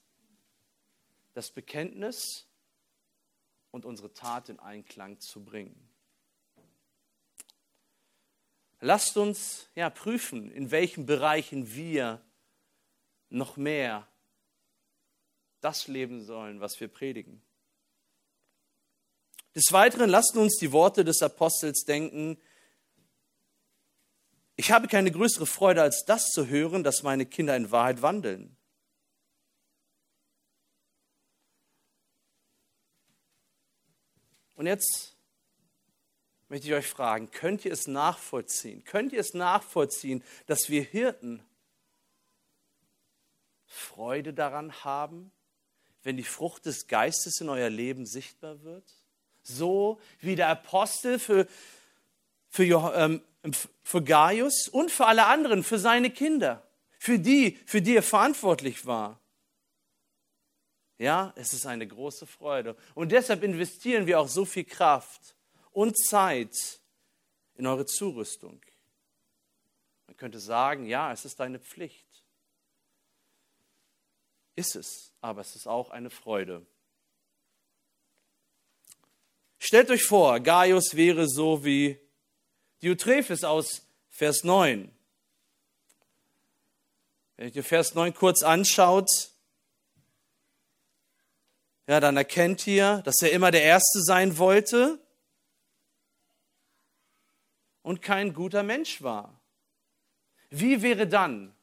das 1.33 1.49
Bekenntnis 1.49 2.45
und 3.71 3.85
unsere 3.85 4.13
Tat 4.13 4.49
in 4.49 4.59
Einklang 4.59 5.21
zu 5.21 5.41
bringen? 5.41 5.89
Lasst 8.81 9.15
uns 9.15 9.69
ja 9.75 9.89
prüfen, 9.89 10.51
in 10.51 10.71
welchen 10.71 11.05
Bereichen 11.05 11.73
wir 11.73 12.21
noch 13.29 13.55
mehr 13.55 14.09
das 15.61 15.87
leben 15.87 16.21
sollen, 16.21 16.59
was 16.59 16.81
wir 16.81 16.89
predigen. 16.89 17.41
Des 19.55 19.71
Weiteren 19.71 20.09
lasst 20.09 20.35
uns 20.35 20.57
die 20.57 20.73
Worte 20.73 21.05
des 21.05 21.21
Apostels 21.21 21.85
denken. 21.85 22.37
Ich 24.59 24.73
habe 24.73 24.89
keine 24.89 25.09
größere 25.09 25.45
Freude, 25.45 25.81
als 25.81 26.03
das 26.03 26.31
zu 26.31 26.47
hören, 26.47 26.83
dass 26.83 27.01
meine 27.01 27.25
Kinder 27.25 27.55
in 27.55 27.71
Wahrheit 27.71 28.01
wandeln. 28.01 28.57
Und 34.55 34.65
jetzt 34.65 35.15
möchte 36.49 36.67
ich 36.67 36.73
euch 36.73 36.87
fragen, 36.87 37.31
könnt 37.31 37.63
ihr 37.63 37.71
es 37.71 37.87
nachvollziehen? 37.87 38.83
Könnt 38.83 39.13
ihr 39.13 39.21
es 39.21 39.33
nachvollziehen, 39.33 40.25
dass 40.45 40.67
wir 40.67 40.83
Hirten 40.83 41.41
Freude 43.65 44.33
daran 44.33 44.83
haben, 44.83 45.31
wenn 46.03 46.17
die 46.17 46.23
Frucht 46.25 46.65
des 46.65 46.87
Geistes 46.87 47.39
in 47.39 47.47
euer 47.47 47.69
Leben 47.69 48.05
sichtbar 48.05 48.61
wird? 48.63 48.91
So 49.41 50.01
wie 50.19 50.35
der 50.35 50.49
Apostel 50.49 51.17
für, 51.17 51.47
für, 52.49 52.93
ähm, 52.93 53.21
für 53.55 54.03
Gaius 54.03 54.67
und 54.67 54.91
für 54.91 55.05
alle 55.05 55.25
anderen, 55.25 55.63
für 55.63 55.79
seine 55.79 56.09
Kinder, 56.11 56.67
für 56.97 57.19
die, 57.19 57.57
für 57.65 57.81
die 57.81 57.95
er 57.95 58.03
verantwortlich 58.03 58.85
war. 58.85 59.19
Ja, 60.97 61.33
es 61.35 61.53
ist 61.53 61.65
eine 61.65 61.87
große 61.87 62.27
Freude. 62.27 62.75
Und 62.93 63.11
deshalb 63.11 63.43
investieren 63.43 64.05
wir 64.05 64.19
auch 64.19 64.27
so 64.27 64.43
viel 64.43 64.65
Kraft 64.65 65.35
und 65.71 65.97
Zeit 65.97 66.53
in 67.55 67.65
eure 67.67 67.85
Zurüstung. 67.85 68.61
Man 70.07 70.17
könnte 70.17 70.39
sagen, 70.39 70.85
ja, 70.85 71.13
es 71.13 71.23
ist 71.23 71.39
eine 71.39 71.59
Pflicht 71.59 72.09
ist 74.59 74.75
es, 74.75 75.13
aber 75.21 75.41
es 75.41 75.55
ist 75.55 75.67
auch 75.67 75.89
eine 75.89 76.09
Freude. 76.09 76.65
Stellt 79.57 79.89
euch 79.89 80.03
vor, 80.03 80.39
Gaius 80.39 80.95
wäre 80.95 81.27
so 81.27 81.63
wie 81.63 81.97
Diotrephes 82.81 83.43
aus 83.43 83.85
Vers 84.09 84.43
9. 84.43 84.91
Wenn 87.37 87.53
ihr 87.53 87.63
Vers 87.63 87.95
9 87.95 88.13
kurz 88.13 88.43
anschaut, 88.43 89.09
ja, 91.87 91.99
dann 91.99 92.17
erkennt 92.17 92.67
ihr, 92.67 93.01
dass 93.03 93.21
er 93.21 93.31
immer 93.31 93.51
der 93.51 93.63
Erste 93.63 94.01
sein 94.01 94.37
wollte 94.37 94.99
und 97.81 98.01
kein 98.01 98.33
guter 98.33 98.63
Mensch 98.63 99.01
war. 99.01 99.39
Wie 100.49 100.81
wäre 100.81 101.07
dann 101.07 101.55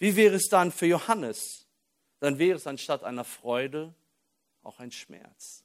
wie 0.00 0.16
wäre 0.16 0.36
es 0.36 0.48
dann 0.48 0.72
für 0.72 0.86
Johannes? 0.86 1.66
Dann 2.20 2.38
wäre 2.38 2.56
es 2.56 2.66
anstatt 2.66 3.04
einer 3.04 3.24
Freude 3.24 3.94
auch 4.62 4.80
ein 4.80 4.90
Schmerz. 4.90 5.62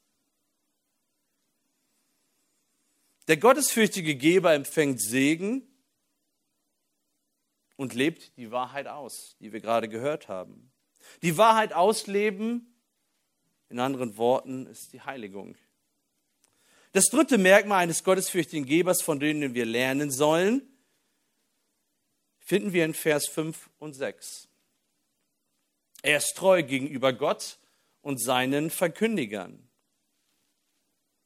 Der 3.28 3.38
gottesfürchtige 3.38 4.16
Geber 4.16 4.54
empfängt 4.54 5.02
Segen 5.02 5.68
und 7.76 7.94
lebt 7.94 8.38
die 8.38 8.52
Wahrheit 8.52 8.88
aus, 8.88 9.36
die 9.40 9.52
wir 9.52 9.62
gerade 9.62 9.90
gehört 9.90 10.28
haben. 10.28 10.72
Die 11.22 11.38
Wahrheit 11.38 11.74
ausleben, 11.74 12.74
in 13.70 13.80
anderen 13.80 14.18
Worten, 14.18 14.68
ist 14.68 14.94
die 14.94 15.02
Heiligung. 15.02 15.56
Das 16.92 17.06
dritte 17.06 17.38
Merkmal 17.38 17.84
eines 17.84 18.04
gottesfürchtigen 18.04 18.66
Gebers, 18.66 19.02
von 19.02 19.20
dem 19.20 19.54
wir 19.54 19.66
lernen 19.66 20.12
sollen, 20.12 20.62
finden 22.40 22.74
wir 22.74 22.86
in 22.86 22.94
Vers 22.94 23.28
5 23.28 23.70
und 23.80 23.94
6. 23.94 24.48
Er 26.04 26.18
ist 26.18 26.36
treu 26.38 26.62
gegenüber 26.62 27.12
Gott 27.12 27.58
und 28.02 28.22
seinen 28.22 28.70
Verkündigern. 28.70 29.68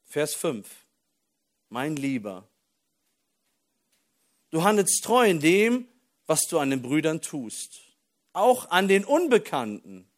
Vers 0.06 0.34
5. 0.34 0.68
Mein 1.70 1.96
Lieber, 1.96 2.48
du 4.50 4.64
handelst 4.64 5.04
treu 5.04 5.30
in 5.30 5.40
dem, 5.40 5.88
was 6.26 6.48
du 6.48 6.58
an 6.60 6.72
den 6.72 6.82
Brüdern 6.82 7.22
tust, 7.22 7.80
auch 8.34 8.70
an 8.72 8.88
den 8.88 9.06
Unbekannten, 9.06 10.10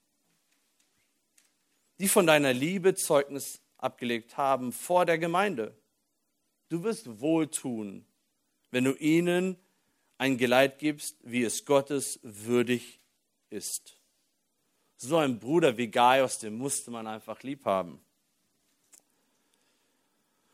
die 2.00 2.08
von 2.08 2.26
deiner 2.26 2.54
Liebe 2.54 2.96
Zeugnis 2.96 3.62
abgelegt 3.78 4.38
haben 4.38 4.72
vor 4.72 5.06
der 5.06 5.18
Gemeinde. 5.18 5.76
Du 6.70 6.84
wirst 6.84 7.20
wohltun, 7.20 8.06
wenn 8.70 8.86
du 8.86 8.94
ihnen 8.94 9.58
ein 10.18 10.38
Geleit 10.38 10.80
gibst, 10.80 11.18
wie 11.24 11.44
es 11.44 11.66
Gottes 11.66 12.20
würdig 12.24 13.02
ist. 13.50 13.98
So 14.96 15.18
ein 15.18 15.40
Bruder 15.40 15.78
wie 15.78 15.88
Gaius, 15.88 16.38
den 16.38 16.58
musste 16.58 16.92
man 16.92 17.08
einfach 17.08 17.44
lieb 17.44 17.66
haben. 17.66 18.00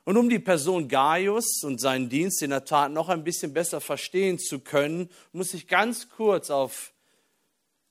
Und 0.07 0.15
um 0.15 0.29
die 0.29 0.39
Person 0.39 0.87
Gaius 0.87 1.65
und 1.65 1.81
seinen 1.81 2.07
Dienst 2.07 2.41
in 2.41 2.51
der 2.51 2.63
Tat 2.63 2.93
noch 2.93 3.09
ein 3.09 3.25
bisschen 3.25 3.51
besser 3.51 3.81
verstehen 3.81 4.39
zu 4.39 4.61
können, 4.61 5.09
muss 5.33 5.53
ich 5.53 5.67
ganz 5.67 6.07
kurz 6.07 6.49
auf 6.49 6.93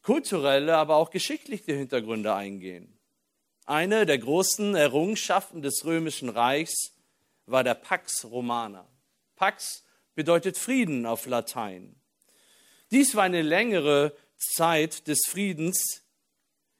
kulturelle, 0.00 0.79
aber 0.79 0.96
auch 0.96 1.11
geschichtliche 1.11 1.74
Hintergründe 1.74 2.35
eingehen. 2.35 2.98
Eine 3.66 4.07
der 4.07 4.16
großen 4.16 4.74
Errungenschaften 4.74 5.61
des 5.61 5.85
römischen 5.85 6.31
Reichs 6.31 6.94
war 7.44 7.62
der 7.62 7.74
Pax 7.74 8.24
Romana. 8.24 8.88
Pax 9.35 9.85
bedeutet 10.14 10.57
Frieden 10.57 11.05
auf 11.05 11.26
Latein. 11.26 12.00
Dies 12.92 13.14
war 13.14 13.24
eine 13.24 13.42
längere 13.42 14.16
Zeit 14.38 15.07
des 15.07 15.20
Friedens 15.29 16.02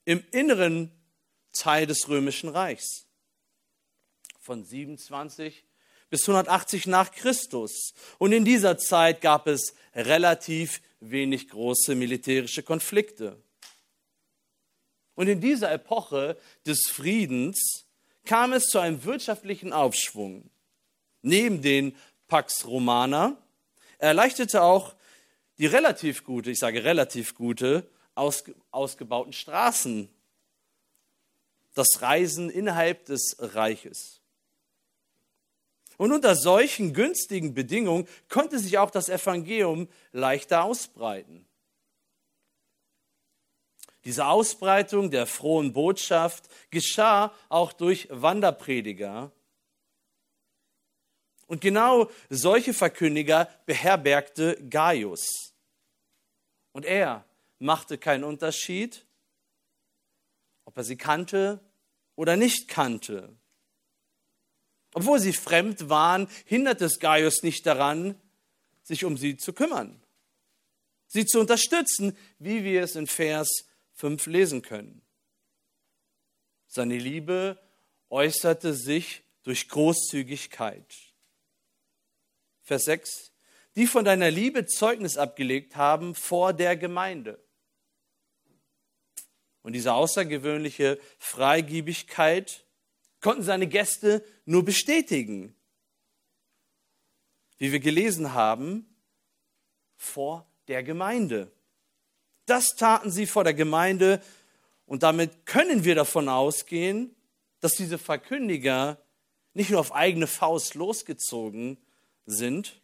im 0.07 0.25
inneren 0.31 0.92
Teil 1.53 1.87
des 1.87 2.09
römischen 2.09 2.49
Reichs. 2.49 3.06
Von 4.47 4.63
27 4.63 5.65
bis 6.09 6.29
180 6.29 6.87
nach 6.87 7.11
Christus. 7.11 7.95
Und 8.19 8.31
in 8.31 8.45
dieser 8.45 8.79
Zeit 8.79 9.21
gab 9.21 9.49
es 9.49 9.75
relativ 9.93 10.81
wenig 11.01 11.49
große 11.49 11.97
militärische 11.97 12.63
Konflikte. 12.63 13.43
Und 15.17 15.27
in 15.27 15.41
dieser 15.41 15.73
Epoche 15.73 16.37
des 16.65 16.87
Friedens 16.87 17.87
kam 18.25 18.53
es 18.53 18.67
zu 18.67 18.79
einem 18.79 19.03
wirtschaftlichen 19.03 19.73
Aufschwung. 19.73 20.49
Neben 21.23 21.61
den 21.61 21.97
Pax 22.29 22.67
Romana 22.67 23.37
erleichterte 23.99 24.63
auch 24.63 24.95
die 25.59 25.67
relativ 25.67 26.23
gute, 26.23 26.53
ich 26.53 26.61
sage 26.61 26.85
relativ 26.85 27.35
gute, 27.35 27.85
ausgebauten 28.15 29.33
Straßen 29.33 30.09
das 31.75 32.01
Reisen 32.01 32.49
innerhalb 32.49 33.07
des 33.07 33.37
Reiches. 33.41 34.21
Und 35.97 36.13
unter 36.13 36.35
solchen 36.37 36.93
günstigen 36.93 37.55
Bedingungen 37.55 38.07
konnte 38.29 38.59
sich 38.59 38.79
auch 38.79 38.91
das 38.91 39.09
Evangelium 39.09 39.89
leichter 40.13 40.65
ausbreiten. 40.65 41.47
Diese 44.05 44.27
Ausbreitung 44.27 45.11
der 45.11 45.27
frohen 45.27 45.73
Botschaft 45.73 46.49
geschah 46.71 47.35
auch 47.49 47.73
durch 47.73 48.07
Wanderprediger. 48.11 49.33
Und 51.49 51.61
genau 51.61 52.11
solche 52.29 52.75
Verkündiger 52.75 53.49
beherbergte 53.67 54.63
Gaius. 54.69 55.55
Und 56.73 56.85
er 56.85 57.25
machte 57.59 57.99
keinen 57.99 58.25
Unterschied, 58.25 59.07
ob 60.67 60.77
er 60.77 60.85
sie 60.85 60.97
kannte 60.97 61.61
oder 62.17 62.37
nicht 62.37 62.69
kannte. 62.69 63.37
Obwohl 64.97 65.21
sie 65.21 65.35
fremd 65.35 65.91
waren, 65.91 66.27
hinderte 66.47 66.87
es 66.87 66.99
Gaius 66.99 67.43
nicht 67.43 67.67
daran, 67.67 68.19
sich 68.83 69.05
um 69.05 69.19
sie 69.19 69.37
zu 69.37 69.53
kümmern, 69.53 70.03
sie 71.07 71.27
zu 71.27 71.39
unterstützen, 71.39 72.17
wie 72.39 72.65
wir 72.65 72.83
es 72.83 72.97
in 72.97 73.07
Vers 73.07 73.67
5 73.97 74.25
lesen 74.25 74.63
können. 74.63 75.03
Seine 76.67 76.97
Liebe 76.97 77.61
äußerte 78.09 78.73
sich 78.73 79.23
durch 79.43 79.69
Großzügigkeit. 79.69 80.91
Vers 82.63 82.85
6. 82.85 83.33
Die 83.75 83.87
von 83.87 84.07
deiner 84.07 84.31
Liebe 84.31 84.65
Zeugnis 84.65 85.19
abgelegt 85.19 85.77
haben 85.77 86.15
vor 86.15 86.55
der 86.55 86.75
Gemeinde. 86.75 87.39
Und 89.61 89.75
diese 89.75 89.93
außergewöhnliche 89.93 90.99
Freigiebigkeit 91.19 92.65
konnten 93.27 93.43
seine 93.43 93.67
Gäste 93.67 94.25
nur 94.45 94.65
bestätigen. 94.65 95.53
Wie 97.59 97.73
wir 97.73 97.81
gelesen 97.81 98.35
haben, 98.35 98.87
vor 99.97 100.47
der 100.69 100.85
Gemeinde. 100.85 101.51
Das 102.45 102.77
taten 102.77 103.11
sie 103.11 103.27
vor 103.27 103.43
der 103.43 103.53
Gemeinde 103.53 104.23
und 104.87 105.03
damit 105.03 105.45
können 105.45 105.83
wir 105.83 105.97
davon 105.97 106.29
ausgehen, 106.29 107.17
dass 107.59 107.73
diese 107.73 107.99
Verkündiger 107.99 108.97
nicht 109.55 109.71
nur 109.71 109.81
auf 109.81 109.93
eigene 109.93 110.29
Faust 110.29 110.77
losgezogen 110.77 111.79
sind, 112.27 112.81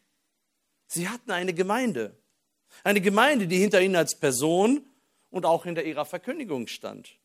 sie 0.89 1.09
hatten 1.09 1.31
eine 1.31 1.55
Gemeinde. 1.55 2.17
Eine 2.83 3.01
Gemeinde, 3.01 3.47
die 3.47 3.59
hinter 3.59 3.81
ihnen 3.81 3.95
als 3.95 4.19
Person 4.19 4.85
und 5.31 5.47
auch 5.47 5.63
hinter 5.63 5.85
ihrer 5.85 6.05
Verkündigung 6.05 6.67
stand. 6.67 7.17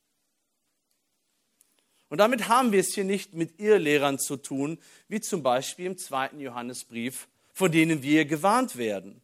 Und 2.10 2.20
damit 2.20 2.48
haben 2.48 2.72
wir 2.72 2.80
es 2.80 2.94
hier 2.94 3.04
nicht 3.04 3.34
mit 3.34 3.60
Irrlehrern 3.60 4.18
zu 4.18 4.38
tun, 4.38 4.80
wie 5.08 5.20
zum 5.20 5.44
Beispiel 5.44 5.86
im 5.86 5.98
zweiten 5.98 6.40
Johannesbrief, 6.40 7.28
von 7.54 7.72
denen 7.72 8.02
wir 8.02 8.26
gewarnt 8.26 8.78
werden. 8.78 9.22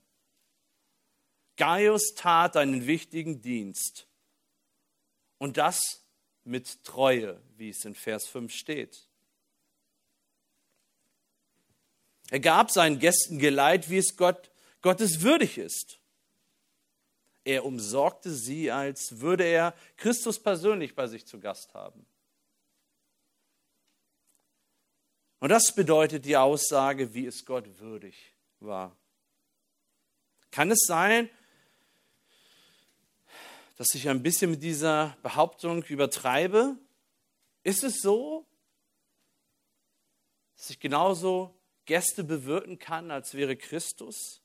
Gaius 1.56 2.14
tat 2.16 2.58
einen 2.58 2.88
wichtigen 2.88 3.42
Dienst. 3.42 4.08
Und 5.38 5.58
das 5.58 5.80
mit 6.44 6.84
Treue, 6.84 7.42
wie 7.58 7.70
es 7.70 7.86
in 7.86 7.96
Vers 7.96 8.28
5 8.28 8.54
steht. 8.54 9.08
Er 12.30 12.40
gab 12.40 12.72
seinen 12.72 13.00
Gästen 13.00 13.40
Geleit, 13.40 13.90
wie 13.90 13.98
es 13.98 14.18
Gott, 14.18 14.52
Gottes 14.82 15.22
würdig 15.22 15.58
ist. 15.58 16.00
Er 17.46 17.66
umsorgte 17.66 18.32
sie, 18.32 18.72
als 18.72 19.20
würde 19.20 19.44
er 19.44 19.74
Christus 19.98 20.42
persönlich 20.42 20.96
bei 20.96 21.08
sich 21.08 21.26
zu 21.26 21.40
Gast 21.40 21.74
haben. 21.74 22.06
Und 25.44 25.50
das 25.50 25.76
bedeutet 25.76 26.24
die 26.24 26.38
Aussage, 26.38 27.14
wie 27.14 27.26
es 27.26 27.44
Gott 27.44 27.78
würdig 27.78 28.16
war. 28.62 28.96
Kann 30.52 30.72
es 30.72 30.86
sein, 30.88 31.30
dass 33.76 33.94
ich 33.94 34.08
ein 34.08 34.24
bisschen 34.24 34.52
mit 34.52 34.64
dieser 34.64 35.18
Behauptung 35.22 35.84
übertreibe? 35.84 36.78
Ist 37.62 37.84
es 37.84 38.00
so, 38.00 38.48
dass 40.56 40.70
ich 40.70 40.80
genauso 40.80 41.54
Gäste 41.84 42.24
bewirten 42.24 42.80
kann, 42.80 43.12
als 43.12 43.34
wäre 43.34 43.58
Christus 43.58 44.42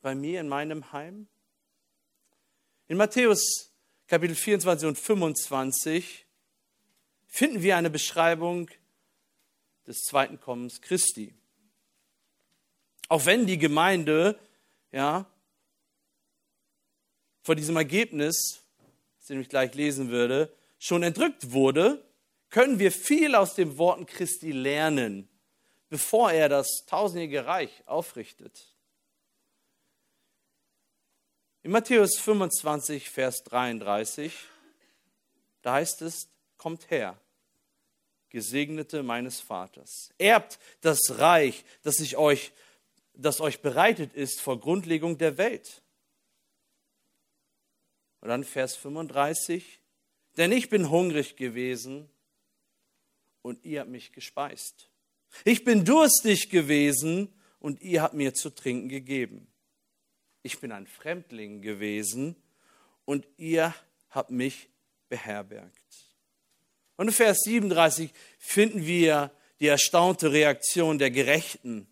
bei 0.00 0.14
mir 0.14 0.40
in 0.40 0.48
meinem 0.48 0.90
Heim? 0.90 1.28
In 2.86 2.96
Matthäus 2.96 3.74
Kapitel 4.06 4.34
24 4.34 4.88
und 4.88 4.98
25 4.98 6.24
finden 7.26 7.60
wir 7.60 7.76
eine 7.76 7.90
Beschreibung 7.90 8.70
des 9.88 10.02
zweiten 10.02 10.38
Kommens 10.38 10.80
Christi. 10.80 11.34
Auch 13.08 13.24
wenn 13.24 13.46
die 13.46 13.58
Gemeinde 13.58 14.38
ja, 14.92 15.26
vor 17.42 17.54
diesem 17.54 17.76
Ergebnis, 17.76 18.62
das 19.18 19.30
ich 19.30 19.48
gleich 19.48 19.74
lesen 19.74 20.10
würde, 20.10 20.52
schon 20.78 21.02
entrückt 21.02 21.52
wurde, 21.52 22.04
können 22.50 22.78
wir 22.78 22.92
viel 22.92 23.34
aus 23.34 23.54
den 23.54 23.78
Worten 23.78 24.06
Christi 24.06 24.52
lernen, 24.52 25.28
bevor 25.88 26.30
er 26.30 26.48
das 26.48 26.84
tausendjährige 26.86 27.46
Reich 27.46 27.82
aufrichtet. 27.86 28.74
In 31.62 31.70
Matthäus 31.70 32.18
25, 32.18 33.10
Vers 33.10 33.42
33, 33.44 34.34
da 35.62 35.74
heißt 35.74 36.02
es, 36.02 36.28
kommt 36.56 36.90
her, 36.90 37.18
Gesegnete 38.30 39.02
meines 39.02 39.40
Vaters. 39.40 40.10
Erbt 40.18 40.58
das 40.80 40.98
Reich, 41.18 41.64
das, 41.82 42.00
ich 42.00 42.16
euch, 42.16 42.52
das 43.14 43.40
euch 43.40 43.60
bereitet 43.60 44.12
ist 44.14 44.40
vor 44.40 44.60
Grundlegung 44.60 45.18
der 45.18 45.38
Welt. 45.38 45.82
Und 48.20 48.28
dann 48.28 48.44
Vers 48.44 48.76
35. 48.76 49.80
Denn 50.36 50.52
ich 50.52 50.68
bin 50.68 50.90
hungrig 50.90 51.36
gewesen 51.36 52.08
und 53.42 53.64
ihr 53.64 53.80
habt 53.80 53.90
mich 53.90 54.12
gespeist. 54.12 54.90
Ich 55.44 55.64
bin 55.64 55.84
durstig 55.84 56.50
gewesen 56.50 57.32
und 57.58 57.80
ihr 57.80 58.02
habt 58.02 58.14
mir 58.14 58.34
zu 58.34 58.50
trinken 58.50 58.88
gegeben. 58.88 59.48
Ich 60.42 60.60
bin 60.60 60.72
ein 60.72 60.86
Fremdling 60.86 61.60
gewesen 61.60 62.36
und 63.04 63.26
ihr 63.36 63.74
habt 64.10 64.30
mich 64.30 64.68
beherbergt. 65.08 65.77
Und 66.98 67.06
in 67.06 67.14
Vers 67.14 67.42
37 67.44 68.10
finden 68.40 68.84
wir 68.84 69.30
die 69.60 69.68
erstaunte 69.68 70.32
Reaktion 70.32 70.98
der 70.98 71.12
Gerechten. 71.12 71.86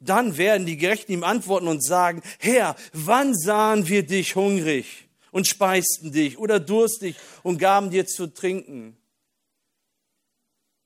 Dann 0.00 0.36
werden 0.36 0.66
die 0.66 0.76
Gerechten 0.76 1.12
ihm 1.12 1.22
antworten 1.22 1.68
und 1.68 1.84
sagen, 1.84 2.20
Herr, 2.40 2.74
wann 2.92 3.32
sahen 3.34 3.86
wir 3.86 4.04
dich 4.04 4.34
hungrig 4.34 5.08
und 5.30 5.46
speisten 5.46 6.12
dich 6.12 6.36
oder 6.36 6.58
durstig 6.58 7.14
und 7.44 7.58
gaben 7.58 7.90
dir 7.90 8.06
zu 8.06 8.26
trinken? 8.26 8.96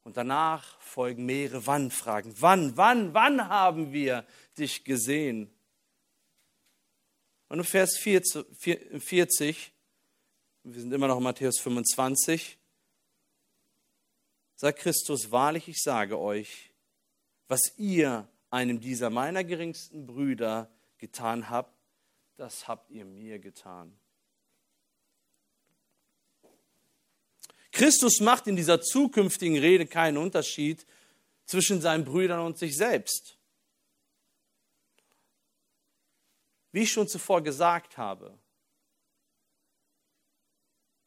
Und 0.05 0.18
danach 0.18 0.79
folgen 0.81 1.24
mehrere 1.24 1.66
Wann-Fragen. 1.66 2.35
Wann, 2.38 2.77
wann, 2.77 3.14
wann 3.14 3.48
haben 3.48 3.94
wir 3.94 4.27
dich 4.59 4.85
gesehen? 4.85 5.51
Und 7.48 7.61
in 7.61 7.64
Vers 7.64 7.96
40 7.96 9.72
wir 10.75 10.81
sind 10.83 10.93
immer 10.93 11.09
noch 11.09 11.17
in 11.17 11.23
Matthäus 11.23 11.59
25, 11.61 12.59
sagt 14.55 14.81
Christus, 14.81 15.31
wahrlich, 15.31 15.69
ich 15.69 15.81
sage 15.81 16.19
euch, 16.19 16.75
was 17.47 17.73
ihr 17.79 18.29
einem 18.51 18.81
dieser 18.81 19.09
meiner 19.09 19.45
geringsten 19.45 20.07
Brüder 20.07 20.71
getan 20.99 21.49
habt, 21.49 21.75
das 22.37 22.69
habt 22.69 22.91
ihr 22.91 23.05
mir 23.05 23.39
getan. 23.39 23.99
Christus 27.73 28.21
macht 28.21 28.47
in 28.47 28.57
dieser 28.57 28.81
zukünftigen 28.81 29.59
Rede 29.59 29.87
keinen 29.87 30.19
Unterschied 30.19 30.87
zwischen 31.47 31.81
seinen 31.81 32.05
Brüdern 32.05 32.41
und 32.41 32.59
sich 32.59 32.77
selbst. 32.77 33.39
Wie 36.73 36.83
ich 36.83 36.93
schon 36.93 37.09
zuvor 37.09 37.43
gesagt 37.43 37.97
habe, 37.97 38.39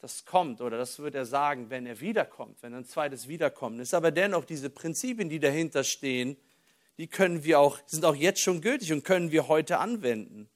das 0.02 0.26
kommt 0.26 0.62
oder 0.62 0.78
das 0.78 0.98
wird 1.00 1.14
er 1.14 1.26
sagen, 1.26 1.70
wenn 1.70 1.86
er 1.86 2.00
wiederkommt, 2.00 2.62
wenn 2.64 2.74
ein 2.74 2.86
zweites 2.86 3.28
Wiederkommen 3.28 3.80
ist. 3.80 3.94
Aber 3.94 4.12
dennoch 4.12 4.46
diese 4.46 4.72
Prinzipien, 4.72 5.30
die 5.30 5.40
dahinter 5.40 5.84
stehen, 5.84 6.38
die 6.98 7.08
können 7.08 7.44
wir 7.44 7.60
auch, 7.60 7.80
sind 7.86 8.04
auch 8.04 8.16
jetzt 8.16 8.42
schon 8.42 8.62
gültig 8.62 8.92
und 8.92 9.04
können 9.04 9.32
wir 9.32 9.48
heute 9.48 9.78
anwenden. 9.78 10.50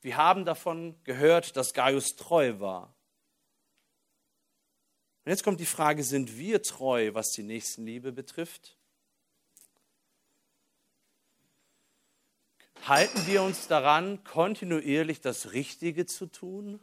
Wir 0.00 0.16
haben 0.16 0.44
davon 0.44 0.96
gehört, 1.04 1.56
dass 1.56 1.74
Gaius 1.74 2.16
treu 2.16 2.58
war. 2.58 2.94
Und 5.24 5.30
jetzt 5.30 5.44
kommt 5.44 5.60
die 5.60 5.66
Frage, 5.66 6.02
sind 6.02 6.36
wir 6.36 6.62
treu, 6.62 7.10
was 7.12 7.30
die 7.32 7.44
Nächstenliebe 7.44 8.10
betrifft? 8.10 8.76
Halten 12.84 13.26
wir 13.28 13.42
uns 13.42 13.68
daran, 13.68 14.24
kontinuierlich 14.24 15.20
das 15.20 15.52
Richtige 15.52 16.04
zu 16.04 16.26
tun? 16.26 16.80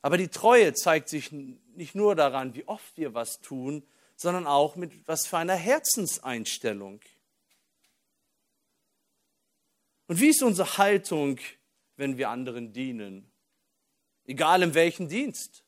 Aber 0.00 0.18
die 0.18 0.26
Treue 0.26 0.74
zeigt 0.74 1.08
sich 1.08 1.30
nicht 1.30 1.94
nur 1.94 2.16
daran, 2.16 2.54
wie 2.54 2.66
oft 2.66 2.96
wir 2.96 3.14
was 3.14 3.40
tun, 3.40 3.86
sondern 4.16 4.48
auch 4.48 4.74
mit 4.74 5.06
was 5.06 5.28
für 5.28 5.38
einer 5.38 5.54
Herzenseinstellung. 5.54 7.00
Und 10.08 10.20
wie 10.20 10.30
ist 10.30 10.42
unsere 10.42 10.78
Haltung, 10.78 11.38
wenn 11.96 12.18
wir 12.18 12.30
anderen 12.30 12.72
dienen? 12.72 13.30
Egal 14.24 14.62
in 14.62 14.74
welchem 14.74 15.08
Dienst. 15.08 15.64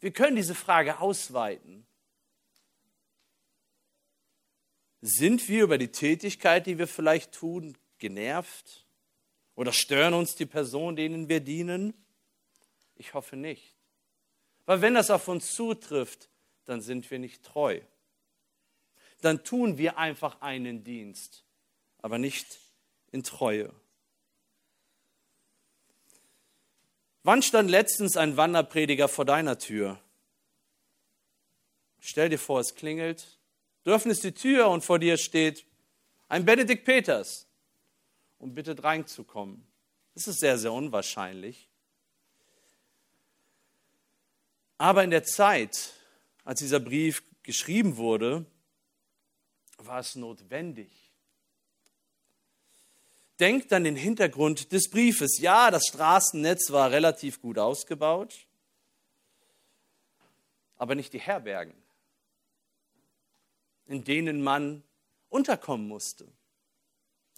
Wir 0.00 0.12
können 0.12 0.36
diese 0.36 0.56
Frage 0.56 0.98
ausweiten. 0.98 1.85
Sind 5.08 5.48
wir 5.48 5.62
über 5.62 5.78
die 5.78 5.92
Tätigkeit, 5.92 6.66
die 6.66 6.78
wir 6.78 6.88
vielleicht 6.88 7.30
tun, 7.30 7.78
genervt? 7.98 8.84
Oder 9.54 9.72
stören 9.72 10.14
uns 10.14 10.34
die 10.34 10.46
Personen, 10.46 10.96
denen 10.96 11.28
wir 11.28 11.38
dienen? 11.38 11.94
Ich 12.96 13.14
hoffe 13.14 13.36
nicht. 13.36 13.76
Weil 14.64 14.80
wenn 14.80 14.94
das 14.94 15.12
auf 15.12 15.28
uns 15.28 15.54
zutrifft, 15.54 16.28
dann 16.64 16.80
sind 16.80 17.08
wir 17.08 17.20
nicht 17.20 17.44
treu. 17.44 17.80
Dann 19.20 19.44
tun 19.44 19.78
wir 19.78 19.96
einfach 19.96 20.40
einen 20.40 20.82
Dienst, 20.82 21.44
aber 22.02 22.18
nicht 22.18 22.58
in 23.12 23.22
Treue. 23.22 23.72
Wann 27.22 27.42
stand 27.42 27.70
letztens 27.70 28.16
ein 28.16 28.36
Wanderprediger 28.36 29.06
vor 29.06 29.24
deiner 29.24 29.56
Tür? 29.56 30.00
Stell 32.00 32.28
dir 32.28 32.40
vor, 32.40 32.58
es 32.58 32.74
klingelt 32.74 33.35
Du 33.86 33.92
öffnest 33.92 34.24
die 34.24 34.32
Tür 34.32 34.68
und 34.68 34.84
vor 34.84 34.98
dir 34.98 35.16
steht 35.16 35.64
ein 36.28 36.44
Benedikt 36.44 36.84
Peters 36.84 37.46
und 38.40 38.52
bittet 38.52 38.82
reinzukommen. 38.82 39.64
Das 40.12 40.26
ist 40.26 40.40
sehr, 40.40 40.58
sehr 40.58 40.72
unwahrscheinlich. 40.72 41.68
Aber 44.76 45.04
in 45.04 45.10
der 45.10 45.22
Zeit, 45.22 45.92
als 46.42 46.58
dieser 46.58 46.80
Brief 46.80 47.22
geschrieben 47.44 47.96
wurde, 47.96 48.44
war 49.78 50.00
es 50.00 50.16
notwendig. 50.16 50.90
Denkt 53.38 53.72
an 53.72 53.84
den 53.84 53.94
Hintergrund 53.94 54.72
des 54.72 54.90
Briefes. 54.90 55.38
Ja, 55.38 55.70
das 55.70 55.86
Straßennetz 55.86 56.72
war 56.72 56.90
relativ 56.90 57.40
gut 57.40 57.56
ausgebaut, 57.56 58.34
aber 60.76 60.96
nicht 60.96 61.12
die 61.12 61.20
Herbergen 61.20 61.85
in 63.86 64.04
denen 64.04 64.42
man 64.42 64.82
unterkommen 65.28 65.88
musste. 65.88 66.26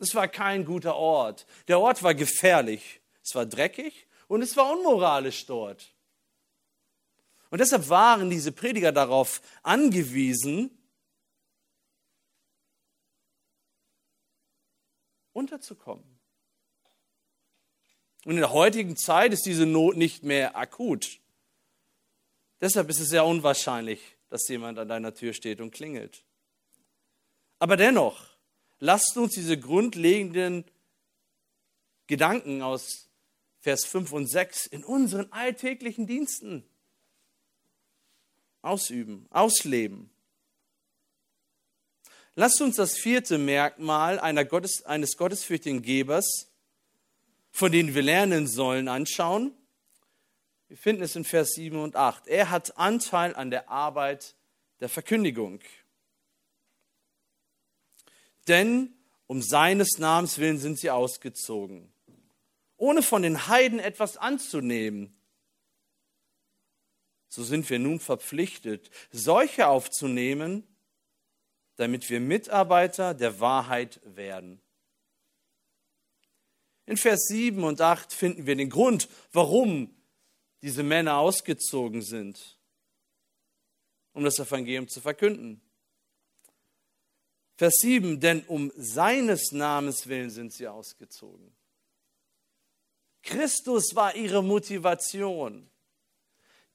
Es 0.00 0.14
war 0.14 0.28
kein 0.28 0.64
guter 0.64 0.96
Ort. 0.96 1.46
Der 1.66 1.80
Ort 1.80 2.02
war 2.02 2.14
gefährlich. 2.14 3.00
Es 3.22 3.34
war 3.34 3.46
dreckig 3.46 4.06
und 4.28 4.42
es 4.42 4.56
war 4.56 4.70
unmoralisch 4.70 5.46
dort. 5.46 5.94
Und 7.50 7.60
deshalb 7.60 7.88
waren 7.88 8.30
diese 8.30 8.52
Prediger 8.52 8.92
darauf 8.92 9.40
angewiesen, 9.62 10.70
unterzukommen. 15.32 16.04
Und 18.24 18.32
in 18.32 18.40
der 18.40 18.52
heutigen 18.52 18.96
Zeit 18.96 19.32
ist 19.32 19.46
diese 19.46 19.64
Not 19.64 19.96
nicht 19.96 20.22
mehr 20.24 20.56
akut. 20.56 21.20
Deshalb 22.60 22.90
ist 22.90 23.00
es 23.00 23.08
sehr 23.08 23.24
unwahrscheinlich, 23.24 24.00
dass 24.28 24.48
jemand 24.48 24.78
an 24.78 24.88
deiner 24.88 25.14
Tür 25.14 25.32
steht 25.32 25.60
und 25.60 25.70
klingelt. 25.70 26.24
Aber 27.58 27.76
dennoch, 27.76 28.24
lasst 28.78 29.16
uns 29.16 29.34
diese 29.34 29.58
grundlegenden 29.58 30.64
Gedanken 32.06 32.62
aus 32.62 33.08
Vers 33.60 33.84
5 33.84 34.12
und 34.12 34.26
6 34.28 34.66
in 34.66 34.84
unseren 34.84 35.30
alltäglichen 35.32 36.06
Diensten 36.06 36.64
ausüben, 38.62 39.26
ausleben. 39.30 40.10
Lasst 42.34 42.60
uns 42.62 42.76
das 42.76 42.96
vierte 42.96 43.36
Merkmal 43.36 44.20
Gottes, 44.46 44.84
eines 44.84 45.16
gottesfürchtigen 45.16 45.82
Gebers, 45.82 46.48
von 47.50 47.72
dem 47.72 47.94
wir 47.94 48.02
lernen 48.02 48.46
sollen, 48.46 48.86
anschauen. 48.86 49.52
Wir 50.68 50.76
finden 50.76 51.02
es 51.02 51.16
in 51.16 51.24
Vers 51.24 51.50
7 51.54 51.76
und 51.78 51.96
8. 51.96 52.28
Er 52.28 52.50
hat 52.50 52.78
Anteil 52.78 53.34
an 53.34 53.50
der 53.50 53.68
Arbeit 53.68 54.36
der 54.78 54.88
Verkündigung 54.88 55.60
denn 58.48 58.94
um 59.26 59.42
seines 59.42 59.98
Namens 59.98 60.38
willen 60.38 60.58
sind 60.58 60.78
sie 60.78 60.90
ausgezogen, 60.90 61.92
ohne 62.76 63.02
von 63.02 63.22
den 63.22 63.46
Heiden 63.48 63.78
etwas 63.78 64.16
anzunehmen. 64.16 65.14
So 67.28 67.44
sind 67.44 67.68
wir 67.68 67.78
nun 67.78 68.00
verpflichtet, 68.00 68.90
solche 69.10 69.66
aufzunehmen, 69.66 70.66
damit 71.76 72.08
wir 72.08 72.20
Mitarbeiter 72.20 73.14
der 73.14 73.38
Wahrheit 73.38 74.00
werden. 74.04 74.60
In 76.86 76.96
Vers 76.96 77.26
7 77.28 77.62
und 77.64 77.82
8 77.82 78.12
finden 78.14 78.46
wir 78.46 78.56
den 78.56 78.70
Grund, 78.70 79.08
warum 79.32 79.94
diese 80.62 80.82
Männer 80.82 81.18
ausgezogen 81.18 82.00
sind, 82.00 82.58
um 84.14 84.24
das 84.24 84.38
Evangelium 84.38 84.88
zu 84.88 85.02
verkünden. 85.02 85.60
Vers 87.58 87.74
7, 87.80 88.20
denn 88.20 88.44
um 88.44 88.72
seines 88.76 89.50
Namens 89.50 90.06
willen 90.06 90.30
sind 90.30 90.52
sie 90.52 90.68
ausgezogen. 90.68 91.52
Christus 93.22 93.96
war 93.96 94.14
ihre 94.14 94.44
Motivation. 94.44 95.68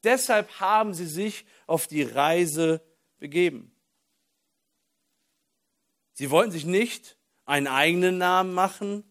Deshalb 0.03 0.59
haben 0.59 0.93
sie 0.93 1.07
sich 1.07 1.45
auf 1.67 1.87
die 1.87 2.03
Reise 2.03 2.81
begeben. 3.17 3.73
Sie 6.15 6.29
wollten 6.29 6.51
sich 6.51 6.65
nicht 6.65 7.17
einen 7.45 7.67
eigenen 7.67 8.17
Namen 8.17 8.53
machen, 8.53 9.05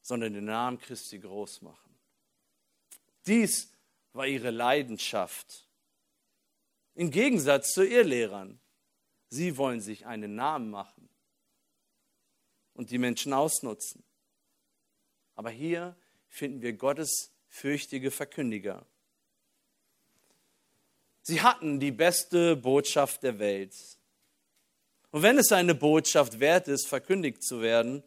sondern 0.00 0.32
den 0.32 0.46
Namen 0.46 0.78
Christi 0.78 1.18
groß 1.18 1.60
machen. 1.60 1.94
Dies 3.26 3.70
war 4.14 4.26
ihre 4.26 4.50
Leidenschaft. 4.50 5.68
Im 6.94 7.10
Gegensatz 7.10 7.74
zu 7.74 7.86
Irrlehrern. 7.86 8.58
Sie 9.34 9.56
wollen 9.56 9.80
sich 9.80 10.06
einen 10.06 10.36
Namen 10.36 10.70
machen 10.70 11.08
und 12.72 12.92
die 12.92 12.98
Menschen 12.98 13.32
ausnutzen. 13.32 14.04
Aber 15.34 15.50
hier 15.50 15.96
finden 16.28 16.62
wir 16.62 16.72
Gottes 16.72 17.32
fürchtige 17.48 18.12
Verkündiger. 18.12 18.86
Sie 21.22 21.42
hatten 21.42 21.80
die 21.80 21.90
beste 21.90 22.54
Botschaft 22.54 23.24
der 23.24 23.40
Welt. 23.40 23.74
Und 25.10 25.22
wenn 25.22 25.36
es 25.36 25.50
eine 25.50 25.74
Botschaft 25.74 26.38
wert 26.38 26.68
ist, 26.68 26.86
verkündigt 26.86 27.42
zu 27.42 27.60
werden, 27.60 28.04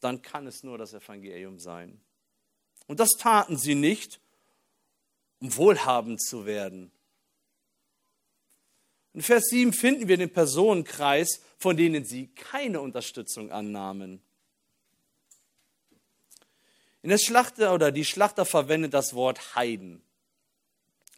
dann 0.00 0.22
kann 0.22 0.44
es 0.48 0.64
nur 0.64 0.76
das 0.76 0.92
Evangelium 0.92 1.60
sein. 1.60 2.00
Und 2.88 2.98
das 2.98 3.10
taten 3.10 3.56
sie 3.56 3.76
nicht, 3.76 4.20
um 5.38 5.56
wohlhabend 5.56 6.20
zu 6.20 6.46
werden, 6.46 6.90
in 9.12 9.22
Vers 9.22 9.44
7 9.50 9.72
finden 9.72 10.08
wir 10.08 10.16
den 10.16 10.32
Personenkreis, 10.32 11.40
von 11.58 11.76
denen 11.76 12.04
sie 12.04 12.28
keine 12.28 12.80
Unterstützung 12.80 13.50
annahmen. 13.50 14.22
In 17.02 17.10
der 17.10 17.18
Schlachter 17.18 17.74
oder 17.74 17.92
die 17.92 18.04
Schlachter 18.04 18.44
verwendet 18.44 18.94
das 18.94 19.14
Wort 19.14 19.54
Heiden. 19.54 20.02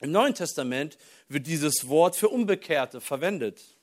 Im 0.00 0.10
Neuen 0.10 0.34
Testament 0.34 0.96
wird 1.28 1.46
dieses 1.46 1.88
Wort 1.88 2.16
für 2.16 2.28
Unbekehrte 2.28 3.00
verwendet. 3.00 3.76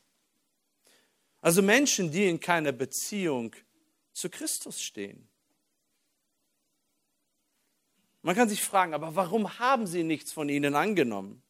Also 1.41 1.61
Menschen, 1.61 2.11
die 2.11 2.27
in 2.27 2.39
keiner 2.39 2.71
Beziehung 2.71 3.55
zu 4.11 4.29
Christus 4.29 4.81
stehen. 4.81 5.29
Man 8.21 8.35
kann 8.35 8.49
sich 8.49 8.61
fragen, 8.63 8.93
aber 8.93 9.15
warum 9.15 9.59
haben 9.59 9.87
sie 9.87 10.03
nichts 10.03 10.33
von 10.33 10.49
ihnen 10.49 10.75
angenommen? 10.75 11.41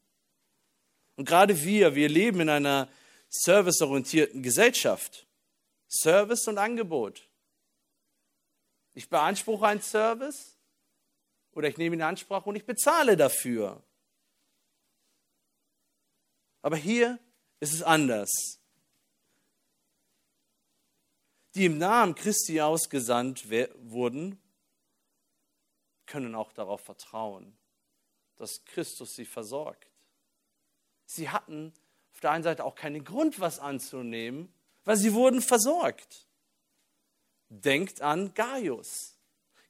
Und 1.20 1.26
gerade 1.26 1.66
wir, 1.66 1.96
wir 1.96 2.08
leben 2.08 2.40
in 2.40 2.48
einer 2.48 2.88
serviceorientierten 3.28 4.42
Gesellschaft. 4.42 5.28
Service 5.90 6.48
und 6.48 6.58
Angebot. 6.58 7.28
Ich 8.94 9.10
beanspruche 9.10 9.68
einen 9.68 9.82
Service 9.82 10.58
oder 11.52 11.68
ich 11.68 11.78
nehme 11.78 11.98
ihn 11.98 12.00
in 12.00 12.06
Anspruch 12.06 12.46
und 12.46 12.56
ich 12.56 12.66
bezahle 12.66 13.18
dafür. 13.18 13.84
Aber 16.62 16.78
hier 16.78 17.20
ist 17.60 17.74
es 17.74 17.84
anders. 17.84 18.62
Die 21.54 21.66
im 21.66 21.80
Namen 21.80 22.16
Christi 22.16 22.62
ausgesandt 22.62 23.50
wurden, 23.50 24.42
können 26.06 26.34
auch 26.34 26.54
darauf 26.54 26.80
vertrauen, 26.80 27.58
dass 28.38 28.64
Christus 28.64 29.16
sie 29.16 29.26
versorgt. 29.26 29.89
Sie 31.12 31.28
hatten 31.30 31.74
auf 32.14 32.20
der 32.20 32.30
einen 32.30 32.44
Seite 32.44 32.64
auch 32.64 32.76
keinen 32.76 33.04
Grund, 33.04 33.40
was 33.40 33.58
anzunehmen, 33.58 34.54
weil 34.84 34.96
sie 34.96 35.16
wurden 35.16 35.42
versorgt. 35.42 36.28
Denkt 37.50 38.02
an 38.02 38.32
Gaius. 38.36 39.18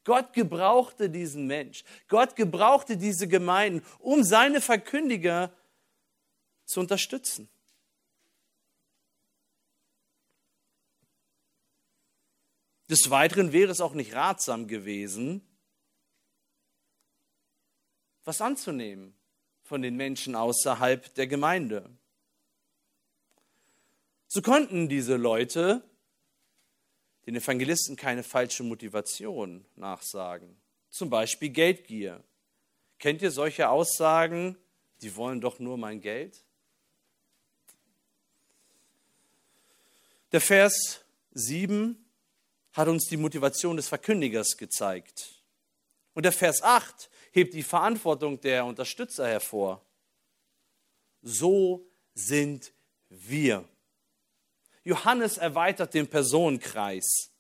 Gott 0.04 0.34
gebrauchte 0.34 1.10
diesen 1.10 1.48
Mensch. 1.48 1.86
Gott 2.10 2.36
gebrauchte 2.36 2.98
diese 2.98 3.30
Gemeinden, 3.30 3.86
um 4.00 4.26
seine 4.26 4.60
Verkündiger 4.60 5.54
zu 6.66 6.82
unterstützen. 6.82 7.48
Des 12.90 13.10
Weiteren 13.10 13.54
wäre 13.54 13.72
es 13.72 13.80
auch 13.80 13.94
nicht 13.94 14.14
ratsam 14.14 14.68
gewesen, 14.68 15.42
was 18.26 18.42
anzunehmen 18.42 19.19
von 19.70 19.84
den 19.84 19.96
Menschen 19.96 20.36
außerhalb 20.36 21.14
der 21.14 21.28
Gemeinde. 21.28 21.88
So 24.28 24.42
konnten 24.42 24.90
diese 24.90 25.16
Leute 25.16 25.84
den 27.28 27.36
Evangelisten 27.36 27.96
keine 27.96 28.24
falsche 28.24 28.64
Motivation 28.64 29.64
nachsagen. 29.76 30.60
Zum 30.90 31.12
Beispiel 31.12 31.50
Geldgier. 31.50 32.24
Kennt 32.98 33.22
ihr 33.22 33.30
solche 33.30 33.70
Aussagen, 33.70 34.58
die 35.04 35.16
wollen 35.16 35.40
doch 35.40 35.60
nur 35.60 35.78
mein 35.78 36.02
Geld? 36.02 36.44
Der 40.32 40.42
Vers 40.42 41.02
7 41.34 41.96
hat 42.74 42.88
uns 42.88 43.06
die 43.06 43.18
Motivation 43.18 43.78
des 43.78 43.88
Verkündigers 43.88 44.58
gezeigt. 44.58 45.44
Und 46.16 46.24
der 46.24 46.32
Vers 46.32 46.64
8 46.64 47.12
hebt 47.32 47.54
die 47.54 47.64
Verantwortung 47.64 48.40
der 48.42 48.66
Unterstützer 48.66 49.28
hervor. 49.28 49.86
So 51.22 51.88
sind 52.14 52.74
wir. 53.10 53.68
Johannes 54.84 55.38
erweitert 55.38 55.94
den 55.94 56.08
Personenkreis. 56.08 57.32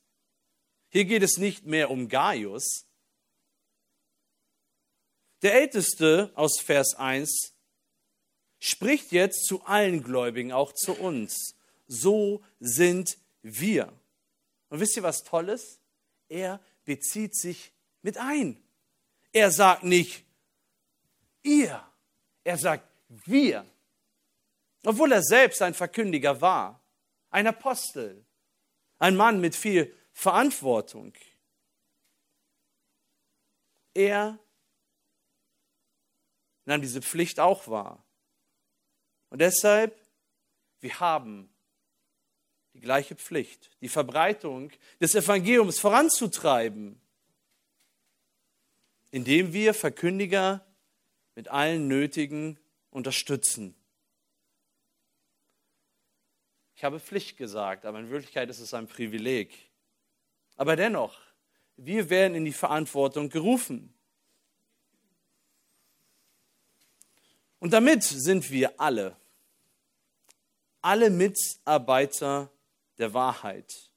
Hier 0.90 1.06
geht 1.06 1.24
es 1.24 1.38
nicht 1.38 1.66
mehr 1.66 1.90
um 1.90 2.10
Gaius. 2.10 2.86
Der 5.42 5.54
Älteste 5.54 6.32
aus 6.36 6.60
Vers 6.60 6.96
1 6.96 7.54
spricht 8.60 9.12
jetzt 9.12 9.46
zu 9.46 9.64
allen 9.64 10.04
Gläubigen, 10.04 10.52
auch 10.52 10.74
zu 10.74 10.94
uns. 10.94 11.56
So 11.88 12.44
sind 12.60 13.18
wir. 13.42 13.94
Und 14.70 14.80
wisst 14.80 14.98
ihr, 14.98 15.04
was 15.04 15.24
toll 15.24 15.50
ist? 15.50 15.80
Er 16.28 16.60
bezieht 16.86 17.36
sich 17.36 17.72
mit 18.02 18.18
ein. 18.18 18.62
Er 19.32 19.52
sagt 19.52 19.84
nicht 19.84 20.26
ihr, 21.44 21.84
er 22.44 22.58
sagt 22.58 22.88
wir. 23.10 23.66
Obwohl 24.86 25.12
er 25.12 25.24
selbst 25.24 25.62
ein 25.62 25.74
Verkündiger 25.74 26.42
war, 26.42 26.82
ein 27.30 27.48
Apostel, 27.48 28.26
ein 28.98 29.16
Mann 29.16 29.40
mit 29.40 29.56
viel 29.56 29.96
Verantwortung. 30.14 31.14
Er 33.94 34.40
nahm 36.66 36.82
diese 36.82 37.02
Pflicht 37.02 37.40
auch 37.40 37.68
wahr. 37.68 38.04
Und 39.30 39.40
deshalb, 39.42 40.00
wir 40.80 41.00
haben 41.00 41.50
die 42.74 42.82
gleiche 42.82 43.16
Pflicht, 43.16 43.70
die 43.82 43.90
Verbreitung 43.90 44.72
des 45.00 45.16
Evangeliums 45.16 45.80
voranzutreiben, 45.80 47.02
indem 49.12 49.54
wir 49.54 49.74
Verkündiger 49.74 50.66
mit 51.36 51.48
allen 51.48 51.88
Nötigen 51.88 52.60
unterstützen. 52.92 53.76
Ich 56.76 56.84
habe 56.84 57.00
Pflicht 57.00 57.38
gesagt, 57.38 57.86
aber 57.86 58.00
in 58.00 58.10
Wirklichkeit 58.10 58.50
ist 58.50 58.60
es 58.60 58.74
ein 58.74 58.88
Privileg. 58.88 59.70
Aber 60.56 60.76
dennoch, 60.76 61.20
wir 61.76 62.10
werden 62.10 62.36
in 62.36 62.46
die 62.46 62.54
Verantwortung 62.54 63.30
gerufen. 63.30 63.94
Und 67.60 67.74
damit 67.74 68.04
sind 68.04 68.50
wir 68.50 68.80
alle, 68.80 69.16
alle 70.82 71.10
Mitarbeiter 71.10 72.50
der 72.98 73.14
Wahrheit. 73.14 73.90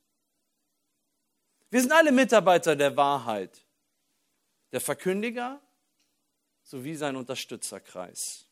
Wir 1.70 1.80
sind 1.80 1.92
alle 1.92 2.12
Mitarbeiter 2.12 2.76
der 2.76 2.96
Wahrheit. 2.96 3.61
Der 4.72 4.80
Verkündiger 4.80 5.60
sowie 6.62 6.96
sein 6.96 7.16
Unterstützerkreis. 7.16 8.46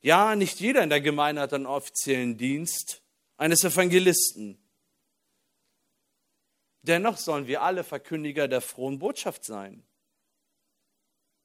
Ja, 0.00 0.36
nicht 0.36 0.60
jeder 0.60 0.82
in 0.82 0.90
der 0.90 1.00
Gemeinde 1.00 1.42
hat 1.42 1.52
einen 1.52 1.66
offiziellen 1.66 2.36
Dienst 2.36 3.02
eines 3.36 3.64
Evangelisten. 3.64 4.58
Dennoch 6.82 7.16
sollen 7.16 7.46
wir 7.46 7.62
alle 7.62 7.84
Verkündiger 7.84 8.48
der 8.48 8.60
frohen 8.60 8.98
Botschaft 8.98 9.44
sein. 9.44 9.84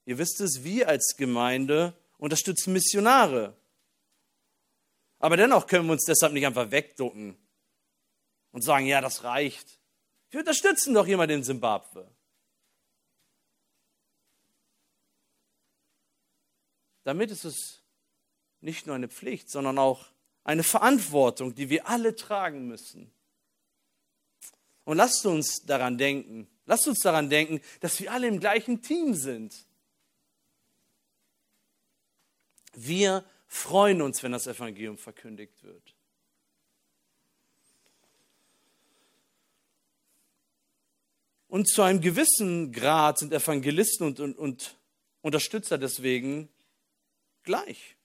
Ihr 0.05 0.17
wisst 0.17 0.39
es, 0.41 0.63
wir 0.63 0.87
als 0.87 1.15
Gemeinde 1.17 1.93
unterstützen 2.17 2.73
Missionare. 2.73 3.55
Aber 5.19 5.37
dennoch 5.37 5.67
können 5.67 5.85
wir 5.87 5.93
uns 5.93 6.05
deshalb 6.05 6.33
nicht 6.33 6.45
einfach 6.45 6.69
wegducken 6.71 7.37
und 8.51 8.61
sagen, 8.61 8.85
ja, 8.85 9.01
das 9.01 9.23
reicht. 9.23 9.79
Wir 10.29 10.41
unterstützen 10.41 10.93
doch 10.93 11.07
jemanden 11.07 11.37
in 11.37 11.43
Simbabwe. 11.43 12.12
Damit 17.03 17.31
ist 17.31 17.45
es 17.45 17.83
nicht 18.61 18.87
nur 18.87 18.95
eine 18.95 19.09
Pflicht, 19.09 19.49
sondern 19.49 19.77
auch 19.77 20.07
eine 20.43 20.63
Verantwortung, 20.63 21.55
die 21.55 21.69
wir 21.69 21.87
alle 21.87 22.15
tragen 22.15 22.67
müssen. 22.67 23.11
Und 24.85 24.97
lasst 24.97 25.25
uns 25.25 25.65
daran 25.65 25.97
denken, 25.97 26.47
lasst 26.65 26.87
uns 26.87 26.99
daran 26.99 27.29
denken, 27.29 27.61
dass 27.79 27.99
wir 27.99 28.11
alle 28.11 28.27
im 28.27 28.39
gleichen 28.39 28.81
Team 28.81 29.13
sind. 29.13 29.53
Wir 32.73 33.23
freuen 33.47 34.01
uns, 34.01 34.23
wenn 34.23 34.31
das 34.31 34.47
Evangelium 34.47 34.97
verkündigt 34.97 35.63
wird. 35.63 35.95
Und 41.47 41.69
zu 41.69 41.83
einem 41.83 42.01
gewissen 42.01 42.71
Grad 42.71 43.19
sind 43.19 43.31
Evangelisten 43.31 44.07
und, 44.07 44.19
und, 44.19 44.37
und 44.39 44.75
Unterstützer 45.21 45.77
deswegen 45.77 46.49
gleich. 47.43 47.95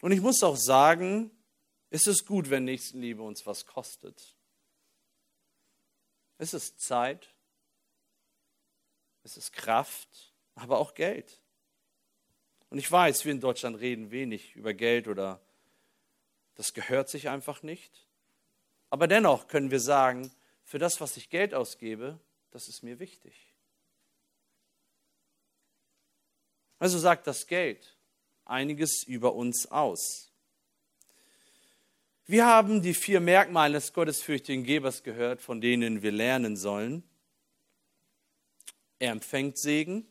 Und 0.00 0.12
ich 0.12 0.20
muss 0.20 0.42
auch 0.42 0.56
sagen, 0.56 1.30
es 1.90 2.06
ist 2.06 2.26
gut, 2.26 2.50
wenn 2.50 2.64
Nächstenliebe 2.64 3.22
uns 3.22 3.46
was 3.46 3.66
kostet. 3.66 4.36
Es 6.38 6.54
ist 6.54 6.80
Zeit, 6.80 7.34
es 9.24 9.36
ist 9.36 9.52
Kraft, 9.52 10.32
aber 10.54 10.78
auch 10.78 10.94
Geld. 10.94 11.40
Und 12.70 12.78
ich 12.78 12.90
weiß, 12.90 13.24
wir 13.24 13.32
in 13.32 13.40
Deutschland 13.40 13.80
reden 13.80 14.10
wenig 14.10 14.54
über 14.54 14.74
Geld 14.74 15.08
oder 15.08 15.40
das 16.54 16.74
gehört 16.74 17.08
sich 17.08 17.28
einfach 17.28 17.62
nicht. 17.62 18.06
Aber 18.90 19.06
dennoch 19.06 19.48
können 19.48 19.70
wir 19.70 19.80
sagen, 19.80 20.30
für 20.64 20.78
das, 20.78 21.00
was 21.00 21.16
ich 21.16 21.30
Geld 21.30 21.54
ausgebe, 21.54 22.20
das 22.50 22.68
ist 22.68 22.82
mir 22.82 22.98
wichtig. 22.98 23.47
Also 26.78 26.98
sagt 26.98 27.26
das 27.26 27.46
Geld 27.46 27.96
einiges 28.44 29.02
über 29.04 29.34
uns 29.34 29.70
aus. 29.70 30.32
Wir 32.26 32.46
haben 32.46 32.82
die 32.82 32.94
vier 32.94 33.20
Merkmale 33.20 33.74
des 33.74 33.92
gottesfürchtigen 33.92 34.64
Gebers 34.64 35.02
gehört, 35.02 35.40
von 35.40 35.60
denen 35.60 36.02
wir 36.02 36.12
lernen 36.12 36.56
sollen. 36.56 37.02
Er 38.98 39.12
empfängt 39.12 39.58
Segen, 39.58 40.06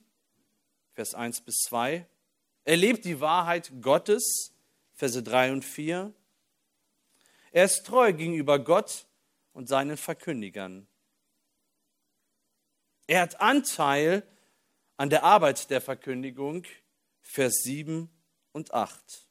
Vers 0.93 1.13
1 1.13 1.41
bis 1.41 1.57
2. 1.67 2.07
Er 2.65 2.77
lebt 2.77 3.05
die 3.05 3.19
Wahrheit 3.19 3.71
Gottes, 3.81 4.51
Verse 4.95 5.21
3 5.21 5.51
und 5.51 5.63
4. 5.63 6.11
Er 7.51 7.65
ist 7.65 7.85
treu 7.85 8.11
gegenüber 8.13 8.59
Gott 8.59 9.05
und 9.53 9.67
seinen 9.67 9.95
Verkündigern. 9.95 10.87
Er 13.05 13.21
hat 13.21 13.39
Anteil 13.39 14.15
an 14.17 14.36
der 15.09 15.23
Arbeit 15.23 15.69
der 15.69 15.81
Verkündigung, 15.81 16.63
Vers 17.21 17.61
7 17.63 18.09
und 18.51 18.73
8. 18.73 19.27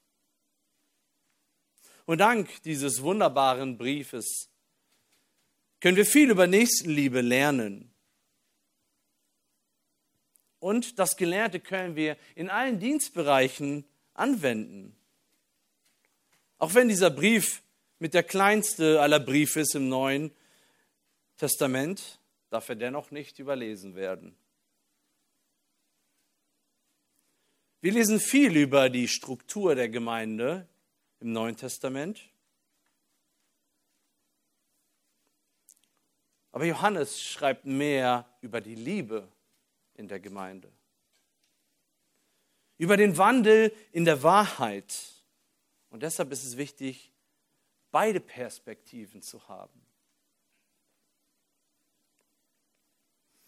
Und 2.04 2.18
dank 2.18 2.62
dieses 2.62 3.02
wunderbaren 3.02 3.76
Briefes 3.76 4.48
können 5.80 5.96
wir 5.96 6.06
viel 6.06 6.30
über 6.30 6.46
Nächstenliebe 6.46 7.20
lernen. 7.20 7.92
Und 10.60 10.98
das 10.98 11.16
Gelernte 11.16 11.60
können 11.60 11.96
wir 11.96 12.16
in 12.34 12.48
allen 12.48 12.78
Dienstbereichen 12.78 13.84
anwenden. 14.14 14.96
Auch 16.58 16.74
wenn 16.74 16.88
dieser 16.88 17.10
Brief 17.10 17.62
mit 17.98 18.14
der 18.14 18.22
kleinste 18.22 19.00
aller 19.00 19.20
Briefe 19.20 19.60
ist 19.60 19.74
im 19.74 19.88
Neuen 19.88 20.30
Testament, 21.36 22.20
darf 22.50 22.68
er 22.68 22.76
dennoch 22.76 23.10
nicht 23.10 23.38
überlesen 23.38 23.94
werden. 23.94 24.36
Wir 27.80 27.92
lesen 27.92 28.20
viel 28.20 28.56
über 28.56 28.88
die 28.88 29.06
Struktur 29.06 29.74
der 29.74 29.88
Gemeinde 29.88 30.66
im 31.20 31.32
Neuen 31.32 31.56
Testament. 31.56 32.30
Aber 36.52 36.64
Johannes 36.64 37.22
schreibt 37.22 37.66
mehr 37.66 38.26
über 38.40 38.62
die 38.62 38.76
Liebe 38.76 39.28
in 39.94 40.08
der 40.08 40.20
Gemeinde, 40.20 40.72
über 42.78 42.96
den 42.96 43.18
Wandel 43.18 43.74
in 43.92 44.06
der 44.06 44.22
Wahrheit. 44.22 45.22
Und 45.90 46.02
deshalb 46.02 46.32
ist 46.32 46.44
es 46.44 46.56
wichtig, 46.56 47.12
beide 47.90 48.20
Perspektiven 48.20 49.20
zu 49.20 49.46
haben. 49.48 49.86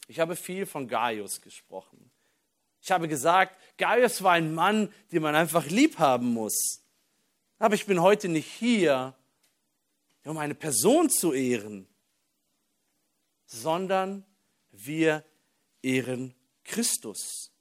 Ich 0.06 0.20
habe 0.20 0.36
viel 0.36 0.66
von 0.66 0.86
Gaius 0.86 1.40
gesprochen. 1.40 2.10
Ich 2.88 2.92
habe 2.92 3.06
gesagt, 3.06 3.54
Gaius 3.76 4.22
war 4.22 4.32
ein 4.32 4.54
Mann, 4.54 4.90
den 5.12 5.20
man 5.20 5.34
einfach 5.34 5.66
lieb 5.66 5.98
haben 5.98 6.32
muss. 6.32 6.80
Aber 7.58 7.74
ich 7.74 7.84
bin 7.84 8.00
heute 8.00 8.28
nicht 8.28 8.50
hier, 8.50 9.14
um 10.24 10.38
eine 10.38 10.54
Person 10.54 11.10
zu 11.10 11.34
ehren, 11.34 11.86
sondern 13.44 14.24
wir 14.70 15.22
ehren 15.82 16.32
Christus. 16.64 17.52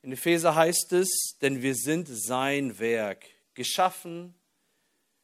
In 0.00 0.12
Epheser 0.12 0.54
heißt 0.54 0.94
es, 0.94 1.36
denn 1.42 1.60
wir 1.60 1.74
sind 1.74 2.08
sein 2.08 2.78
Werk, 2.78 3.26
geschaffen 3.52 4.34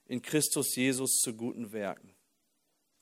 in 0.04 0.20
Christus 0.20 0.76
Jesus 0.76 1.16
zu 1.16 1.34
guten 1.34 1.72
Werken, 1.72 2.14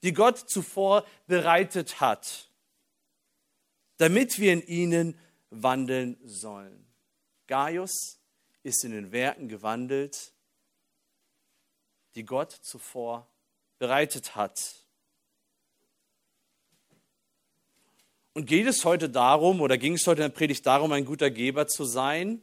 die 0.05 0.13
Gott 0.13 0.49
zuvor 0.49 1.05
bereitet 1.27 1.99
hat, 1.99 2.48
damit 3.99 4.39
wir 4.39 4.53
in 4.53 4.67
ihnen 4.67 5.19
wandeln 5.51 6.19
sollen. 6.25 6.87
Gaius 7.47 8.19
ist 8.63 8.85
in 8.85 8.93
den 8.93 9.13
Werken 9.13 9.49
gewandelt, 9.49 10.33
die 12.15 12.25
Gott 12.25 12.53
zuvor 12.53 13.29
bereitet 13.79 14.35
hat. 14.35 14.85
Und 18.35 18.47
geht 18.47 18.67
es 18.67 18.85
heute 18.85 19.11
darum, 19.11 19.61
oder 19.61 19.79
ging 19.79 19.95
es 19.95 20.07
heute 20.07 20.23
in 20.23 20.31
der 20.31 20.37
Predigt 20.37 20.65
darum, 20.65 20.93
ein 20.93 21.05
guter 21.05 21.31
Geber 21.31 21.67
zu 21.67 21.85
sein? 21.85 22.43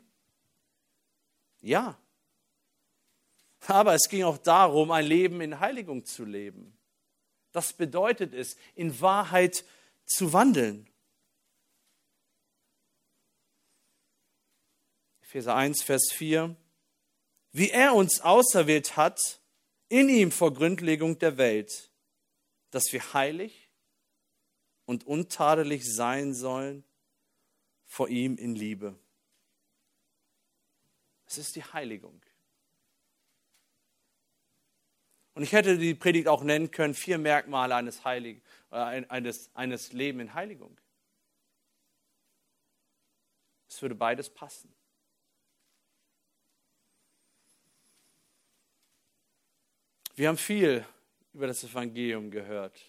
Ja. 1.61 1.97
Aber 3.67 3.93
es 3.93 4.09
ging 4.09 4.23
auch 4.23 4.37
darum, 4.37 4.91
ein 4.91 5.05
Leben 5.05 5.41
in 5.41 5.59
Heiligung 5.59 6.05
zu 6.05 6.25
leben. 6.25 6.77
Das 7.51 7.71
bedeutet 7.71 8.33
es, 8.33 8.57
in 8.75 8.99
Wahrheit 8.99 9.63
zu 10.05 10.33
wandeln. 10.33 10.87
Epheser 15.36 15.53
1, 15.53 15.83
Vers 15.83 16.13
4. 16.13 16.55
Wie 17.51 17.69
er 17.69 17.93
uns 17.93 18.21
auserwählt 18.21 18.95
hat, 18.95 19.41
in 19.89 20.07
ihm 20.07 20.31
vor 20.31 20.53
Gründlegung 20.53 21.19
der 21.19 21.38
Welt, 21.38 21.91
dass 22.71 22.93
wir 22.93 23.13
heilig 23.13 23.69
und 24.86 25.05
untadelig 25.05 25.83
sein 25.93 26.33
sollen 26.33 26.86
vor 27.86 28.07
ihm 28.07 28.38
in 28.38 28.55
Liebe. 28.55 28.97
Es 31.25 31.38
ist 31.38 31.57
die 31.57 31.65
Heiligung. 31.65 32.21
Und 35.33 35.43
ich 35.43 35.51
hätte 35.51 35.77
die 35.77 35.95
Predigt 35.95 36.29
auch 36.29 36.43
nennen 36.43 36.71
können, 36.71 36.93
vier 36.93 37.17
Merkmale 37.17 37.75
eines, 37.75 38.05
Heilig, 38.05 38.41
äh, 38.71 39.03
eines, 39.09 39.53
eines 39.53 39.91
Leben 39.91 40.21
in 40.21 40.33
Heiligung. 40.33 40.79
Es 43.67 43.81
würde 43.81 43.95
beides 43.95 44.29
passen. 44.29 44.73
Wir 50.16 50.30
haben 50.30 50.38
viel 50.38 50.86
über 51.34 51.47
das 51.47 51.63
Evangelium 51.63 52.32
gehört 52.32 52.80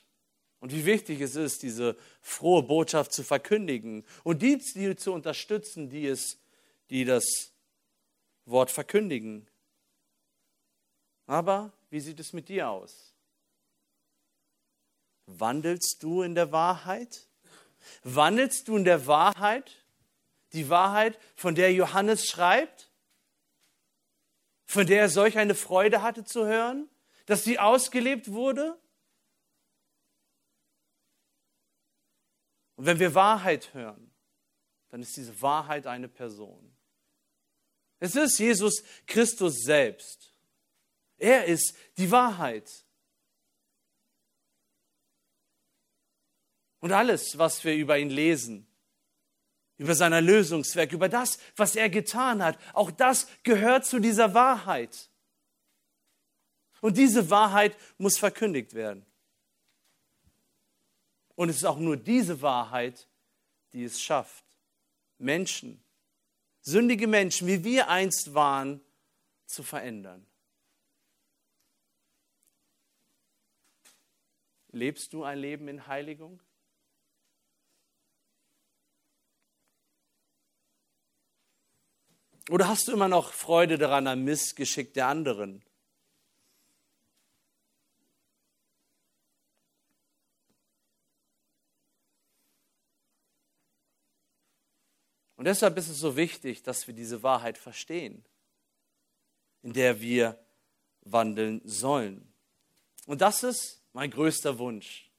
und 0.60 0.72
wie 0.72 0.84
wichtig 0.84 1.20
es 1.20 1.34
ist, 1.34 1.62
diese 1.62 1.96
frohe 2.22 2.62
Botschaft 2.62 3.12
zu 3.12 3.24
verkündigen 3.24 4.04
und 4.22 4.42
die, 4.42 4.58
zu 4.58 5.12
unterstützen, 5.12 5.90
die, 5.90 6.06
es, 6.06 6.38
die 6.88 7.04
das 7.04 7.52
Wort 8.44 8.70
verkündigen. 8.70 9.48
Aber 11.26 11.72
wie 11.90 12.00
sieht 12.00 12.20
es 12.20 12.32
mit 12.32 12.48
dir 12.48 12.70
aus? 12.70 13.12
Wandelst 15.26 16.02
du 16.04 16.22
in 16.22 16.36
der 16.36 16.52
Wahrheit? 16.52 17.26
Wandelst 18.04 18.68
du 18.68 18.76
in 18.76 18.84
der 18.84 19.08
Wahrheit? 19.08 19.84
Die 20.52 20.68
Wahrheit, 20.68 21.18
von 21.34 21.56
der 21.56 21.72
Johannes 21.72 22.26
schreibt? 22.26 22.88
Von 24.64 24.86
der 24.86 25.00
er 25.00 25.08
solch 25.08 25.36
eine 25.38 25.56
Freude 25.56 26.02
hatte 26.02 26.24
zu 26.24 26.46
hören? 26.46 26.88
Dass 27.26 27.44
sie 27.44 27.58
ausgelebt 27.58 28.32
wurde? 28.32 28.80
Und 32.76 32.86
wenn 32.86 32.98
wir 32.98 33.14
Wahrheit 33.14 33.74
hören, 33.74 34.10
dann 34.88 35.02
ist 35.02 35.16
diese 35.16 35.40
Wahrheit 35.42 35.86
eine 35.86 36.08
Person. 36.08 36.74
Es 37.98 38.14
ist 38.14 38.38
Jesus 38.38 38.82
Christus 39.06 39.62
selbst. 39.62 40.34
Er 41.18 41.46
ist 41.46 41.74
die 41.96 42.10
Wahrheit. 42.10 42.70
Und 46.80 46.92
alles, 46.92 47.38
was 47.38 47.64
wir 47.64 47.74
über 47.74 47.98
ihn 47.98 48.10
lesen, 48.10 48.66
über 49.78 49.94
sein 49.94 50.12
Erlösungswerk, 50.12 50.92
über 50.92 51.08
das, 51.08 51.38
was 51.56 51.74
er 51.74 51.90
getan 51.90 52.42
hat, 52.42 52.58
auch 52.74 52.90
das 52.90 53.26
gehört 53.42 53.86
zu 53.86 53.98
dieser 53.98 54.34
Wahrheit. 54.34 55.10
Und 56.86 56.96
diese 56.96 57.30
Wahrheit 57.30 57.76
muss 57.98 58.16
verkündigt 58.16 58.72
werden. 58.72 59.04
Und 61.34 61.48
es 61.48 61.56
ist 61.56 61.64
auch 61.64 61.80
nur 61.80 61.96
diese 61.96 62.42
Wahrheit, 62.42 63.08
die 63.72 63.82
es 63.82 64.00
schafft, 64.00 64.44
Menschen, 65.18 65.82
sündige 66.60 67.08
Menschen, 67.08 67.48
wie 67.48 67.64
wir 67.64 67.88
einst 67.88 68.34
waren, 68.34 68.80
zu 69.46 69.64
verändern. 69.64 70.24
Lebst 74.68 75.12
du 75.12 75.24
ein 75.24 75.40
Leben 75.40 75.66
in 75.66 75.88
Heiligung? 75.88 76.40
Oder 82.48 82.68
hast 82.68 82.86
du 82.86 82.92
immer 82.92 83.08
noch 83.08 83.32
Freude 83.32 83.76
daran 83.76 84.06
am 84.06 84.22
Missgeschick 84.22 84.94
der 84.94 85.08
anderen? 85.08 85.64
Und 95.36 95.44
deshalb 95.44 95.76
ist 95.76 95.88
es 95.88 95.98
so 95.98 96.16
wichtig, 96.16 96.62
dass 96.62 96.86
wir 96.86 96.94
diese 96.94 97.22
Wahrheit 97.22 97.58
verstehen, 97.58 98.24
in 99.62 99.72
der 99.72 100.00
wir 100.00 100.38
wandeln 101.02 101.60
sollen. 101.64 102.32
Und 103.06 103.20
das 103.20 103.42
ist 103.42 103.82
mein 103.92 104.10
größter 104.10 104.58
Wunsch, 104.58 105.10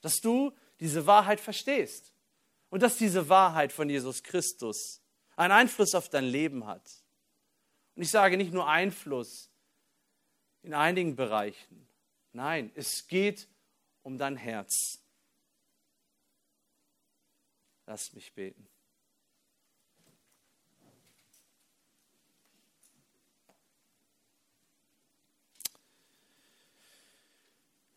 dass 0.00 0.20
du 0.20 0.52
diese 0.80 1.06
Wahrheit 1.06 1.40
verstehst 1.40 2.12
und 2.68 2.82
dass 2.82 2.98
diese 2.98 3.28
Wahrheit 3.28 3.72
von 3.72 3.88
Jesus 3.88 4.22
Christus 4.22 5.00
einen 5.36 5.52
Einfluss 5.52 5.94
auf 5.94 6.08
dein 6.08 6.24
Leben 6.24 6.66
hat. 6.66 6.90
Und 7.96 8.02
ich 8.02 8.10
sage 8.10 8.36
nicht 8.36 8.52
nur 8.52 8.68
Einfluss 8.68 9.50
in 10.62 10.74
einigen 10.74 11.16
Bereichen. 11.16 11.88
Nein, 12.32 12.70
es 12.74 13.06
geht 13.06 13.48
um 14.02 14.18
dein 14.18 14.36
Herz. 14.36 14.98
Lass 17.86 18.12
mich 18.12 18.32
beten. 18.32 18.66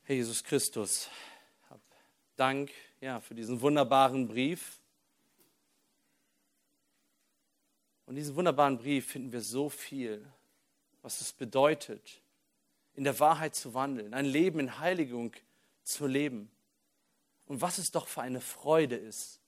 Herr 0.07 0.15
Jesus 0.15 0.41
Christus, 0.41 1.09
Dank 2.37 2.71
ja, 3.01 3.19
für 3.19 3.35
diesen 3.35 3.59
wunderbaren 3.59 4.25
Brief. 4.25 4.79
Und 8.05 8.13
in 8.13 8.19
diesem 8.21 8.37
wunderbaren 8.37 8.77
Brief 8.77 9.05
finden 9.05 9.33
wir 9.33 9.41
so 9.41 9.67
viel, 9.67 10.25
was 11.01 11.19
es 11.19 11.33
bedeutet, 11.33 12.21
in 12.93 13.03
der 13.03 13.19
Wahrheit 13.19 13.53
zu 13.53 13.73
wandeln, 13.73 14.13
ein 14.13 14.23
Leben 14.23 14.61
in 14.61 14.79
Heiligung 14.79 15.33
zu 15.83 16.07
leben. 16.07 16.49
Und 17.45 17.59
was 17.59 17.77
es 17.77 17.91
doch 17.91 18.07
für 18.07 18.21
eine 18.21 18.39
Freude 18.39 18.95
ist, 18.95 19.41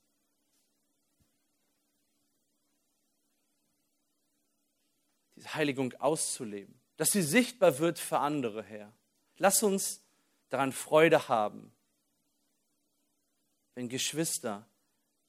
diese 5.37 5.53
Heiligung 5.55 5.93
auszuleben, 5.93 6.77
dass 6.97 7.11
sie 7.11 7.21
sichtbar 7.21 7.79
wird 7.79 7.97
für 7.97 8.19
andere, 8.19 8.61
Herr. 8.61 8.91
Lass 9.37 9.63
uns 9.63 10.01
daran 10.49 10.71
Freude 10.71 11.27
haben, 11.27 11.71
wenn 13.75 13.87
Geschwister 13.87 14.67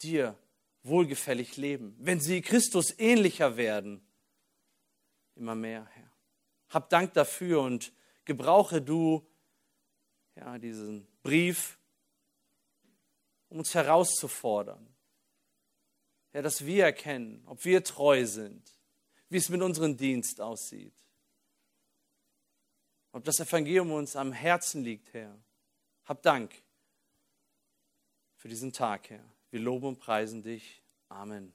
dir 0.03 0.37
wohlgefällig 0.83 1.57
leben, 1.57 1.95
wenn 1.99 2.21
sie 2.21 2.41
Christus 2.41 2.99
ähnlicher 2.99 3.57
werden, 3.57 4.01
immer 5.37 5.55
mehr, 5.55 5.87
Herr. 5.87 6.11
Hab 6.71 6.89
Dank 6.89 7.15
dafür 7.15 7.63
und 7.63 7.93
gebrauche 8.25 8.81
du 8.81 9.27
ja, 10.37 10.59
diesen 10.59 11.07
Brief, 11.23 11.79
um 13.49 13.59
uns 13.59 13.75
herauszufordern. 13.75 14.87
Ja, 16.33 16.43
dass 16.43 16.65
wir 16.65 16.85
erkennen, 16.85 17.43
ob 17.47 17.65
wir 17.65 17.83
treu 17.83 18.25
sind, 18.25 18.77
wie 19.29 19.37
es 19.37 19.49
mit 19.49 19.63
unserem 19.63 19.97
Dienst 19.97 20.41
aussieht. 20.41 20.95
Ob 23.13 23.25
das 23.25 23.41
Evangelium 23.41 23.93
uns 23.93 24.15
am 24.17 24.33
Herzen 24.33 24.85
liegt, 24.85 25.13
Herr. 25.13 25.37
Hab 26.05 26.23
Dank 26.23 26.53
für 28.37 28.49
diesen 28.49 28.73
Tag, 28.73 29.11
Herr. 29.11 29.25
Wir 29.51 29.61
loben 29.61 29.87
und 29.87 29.99
preisen 29.99 30.43
dich. 30.43 30.83
Amen. 31.09 31.53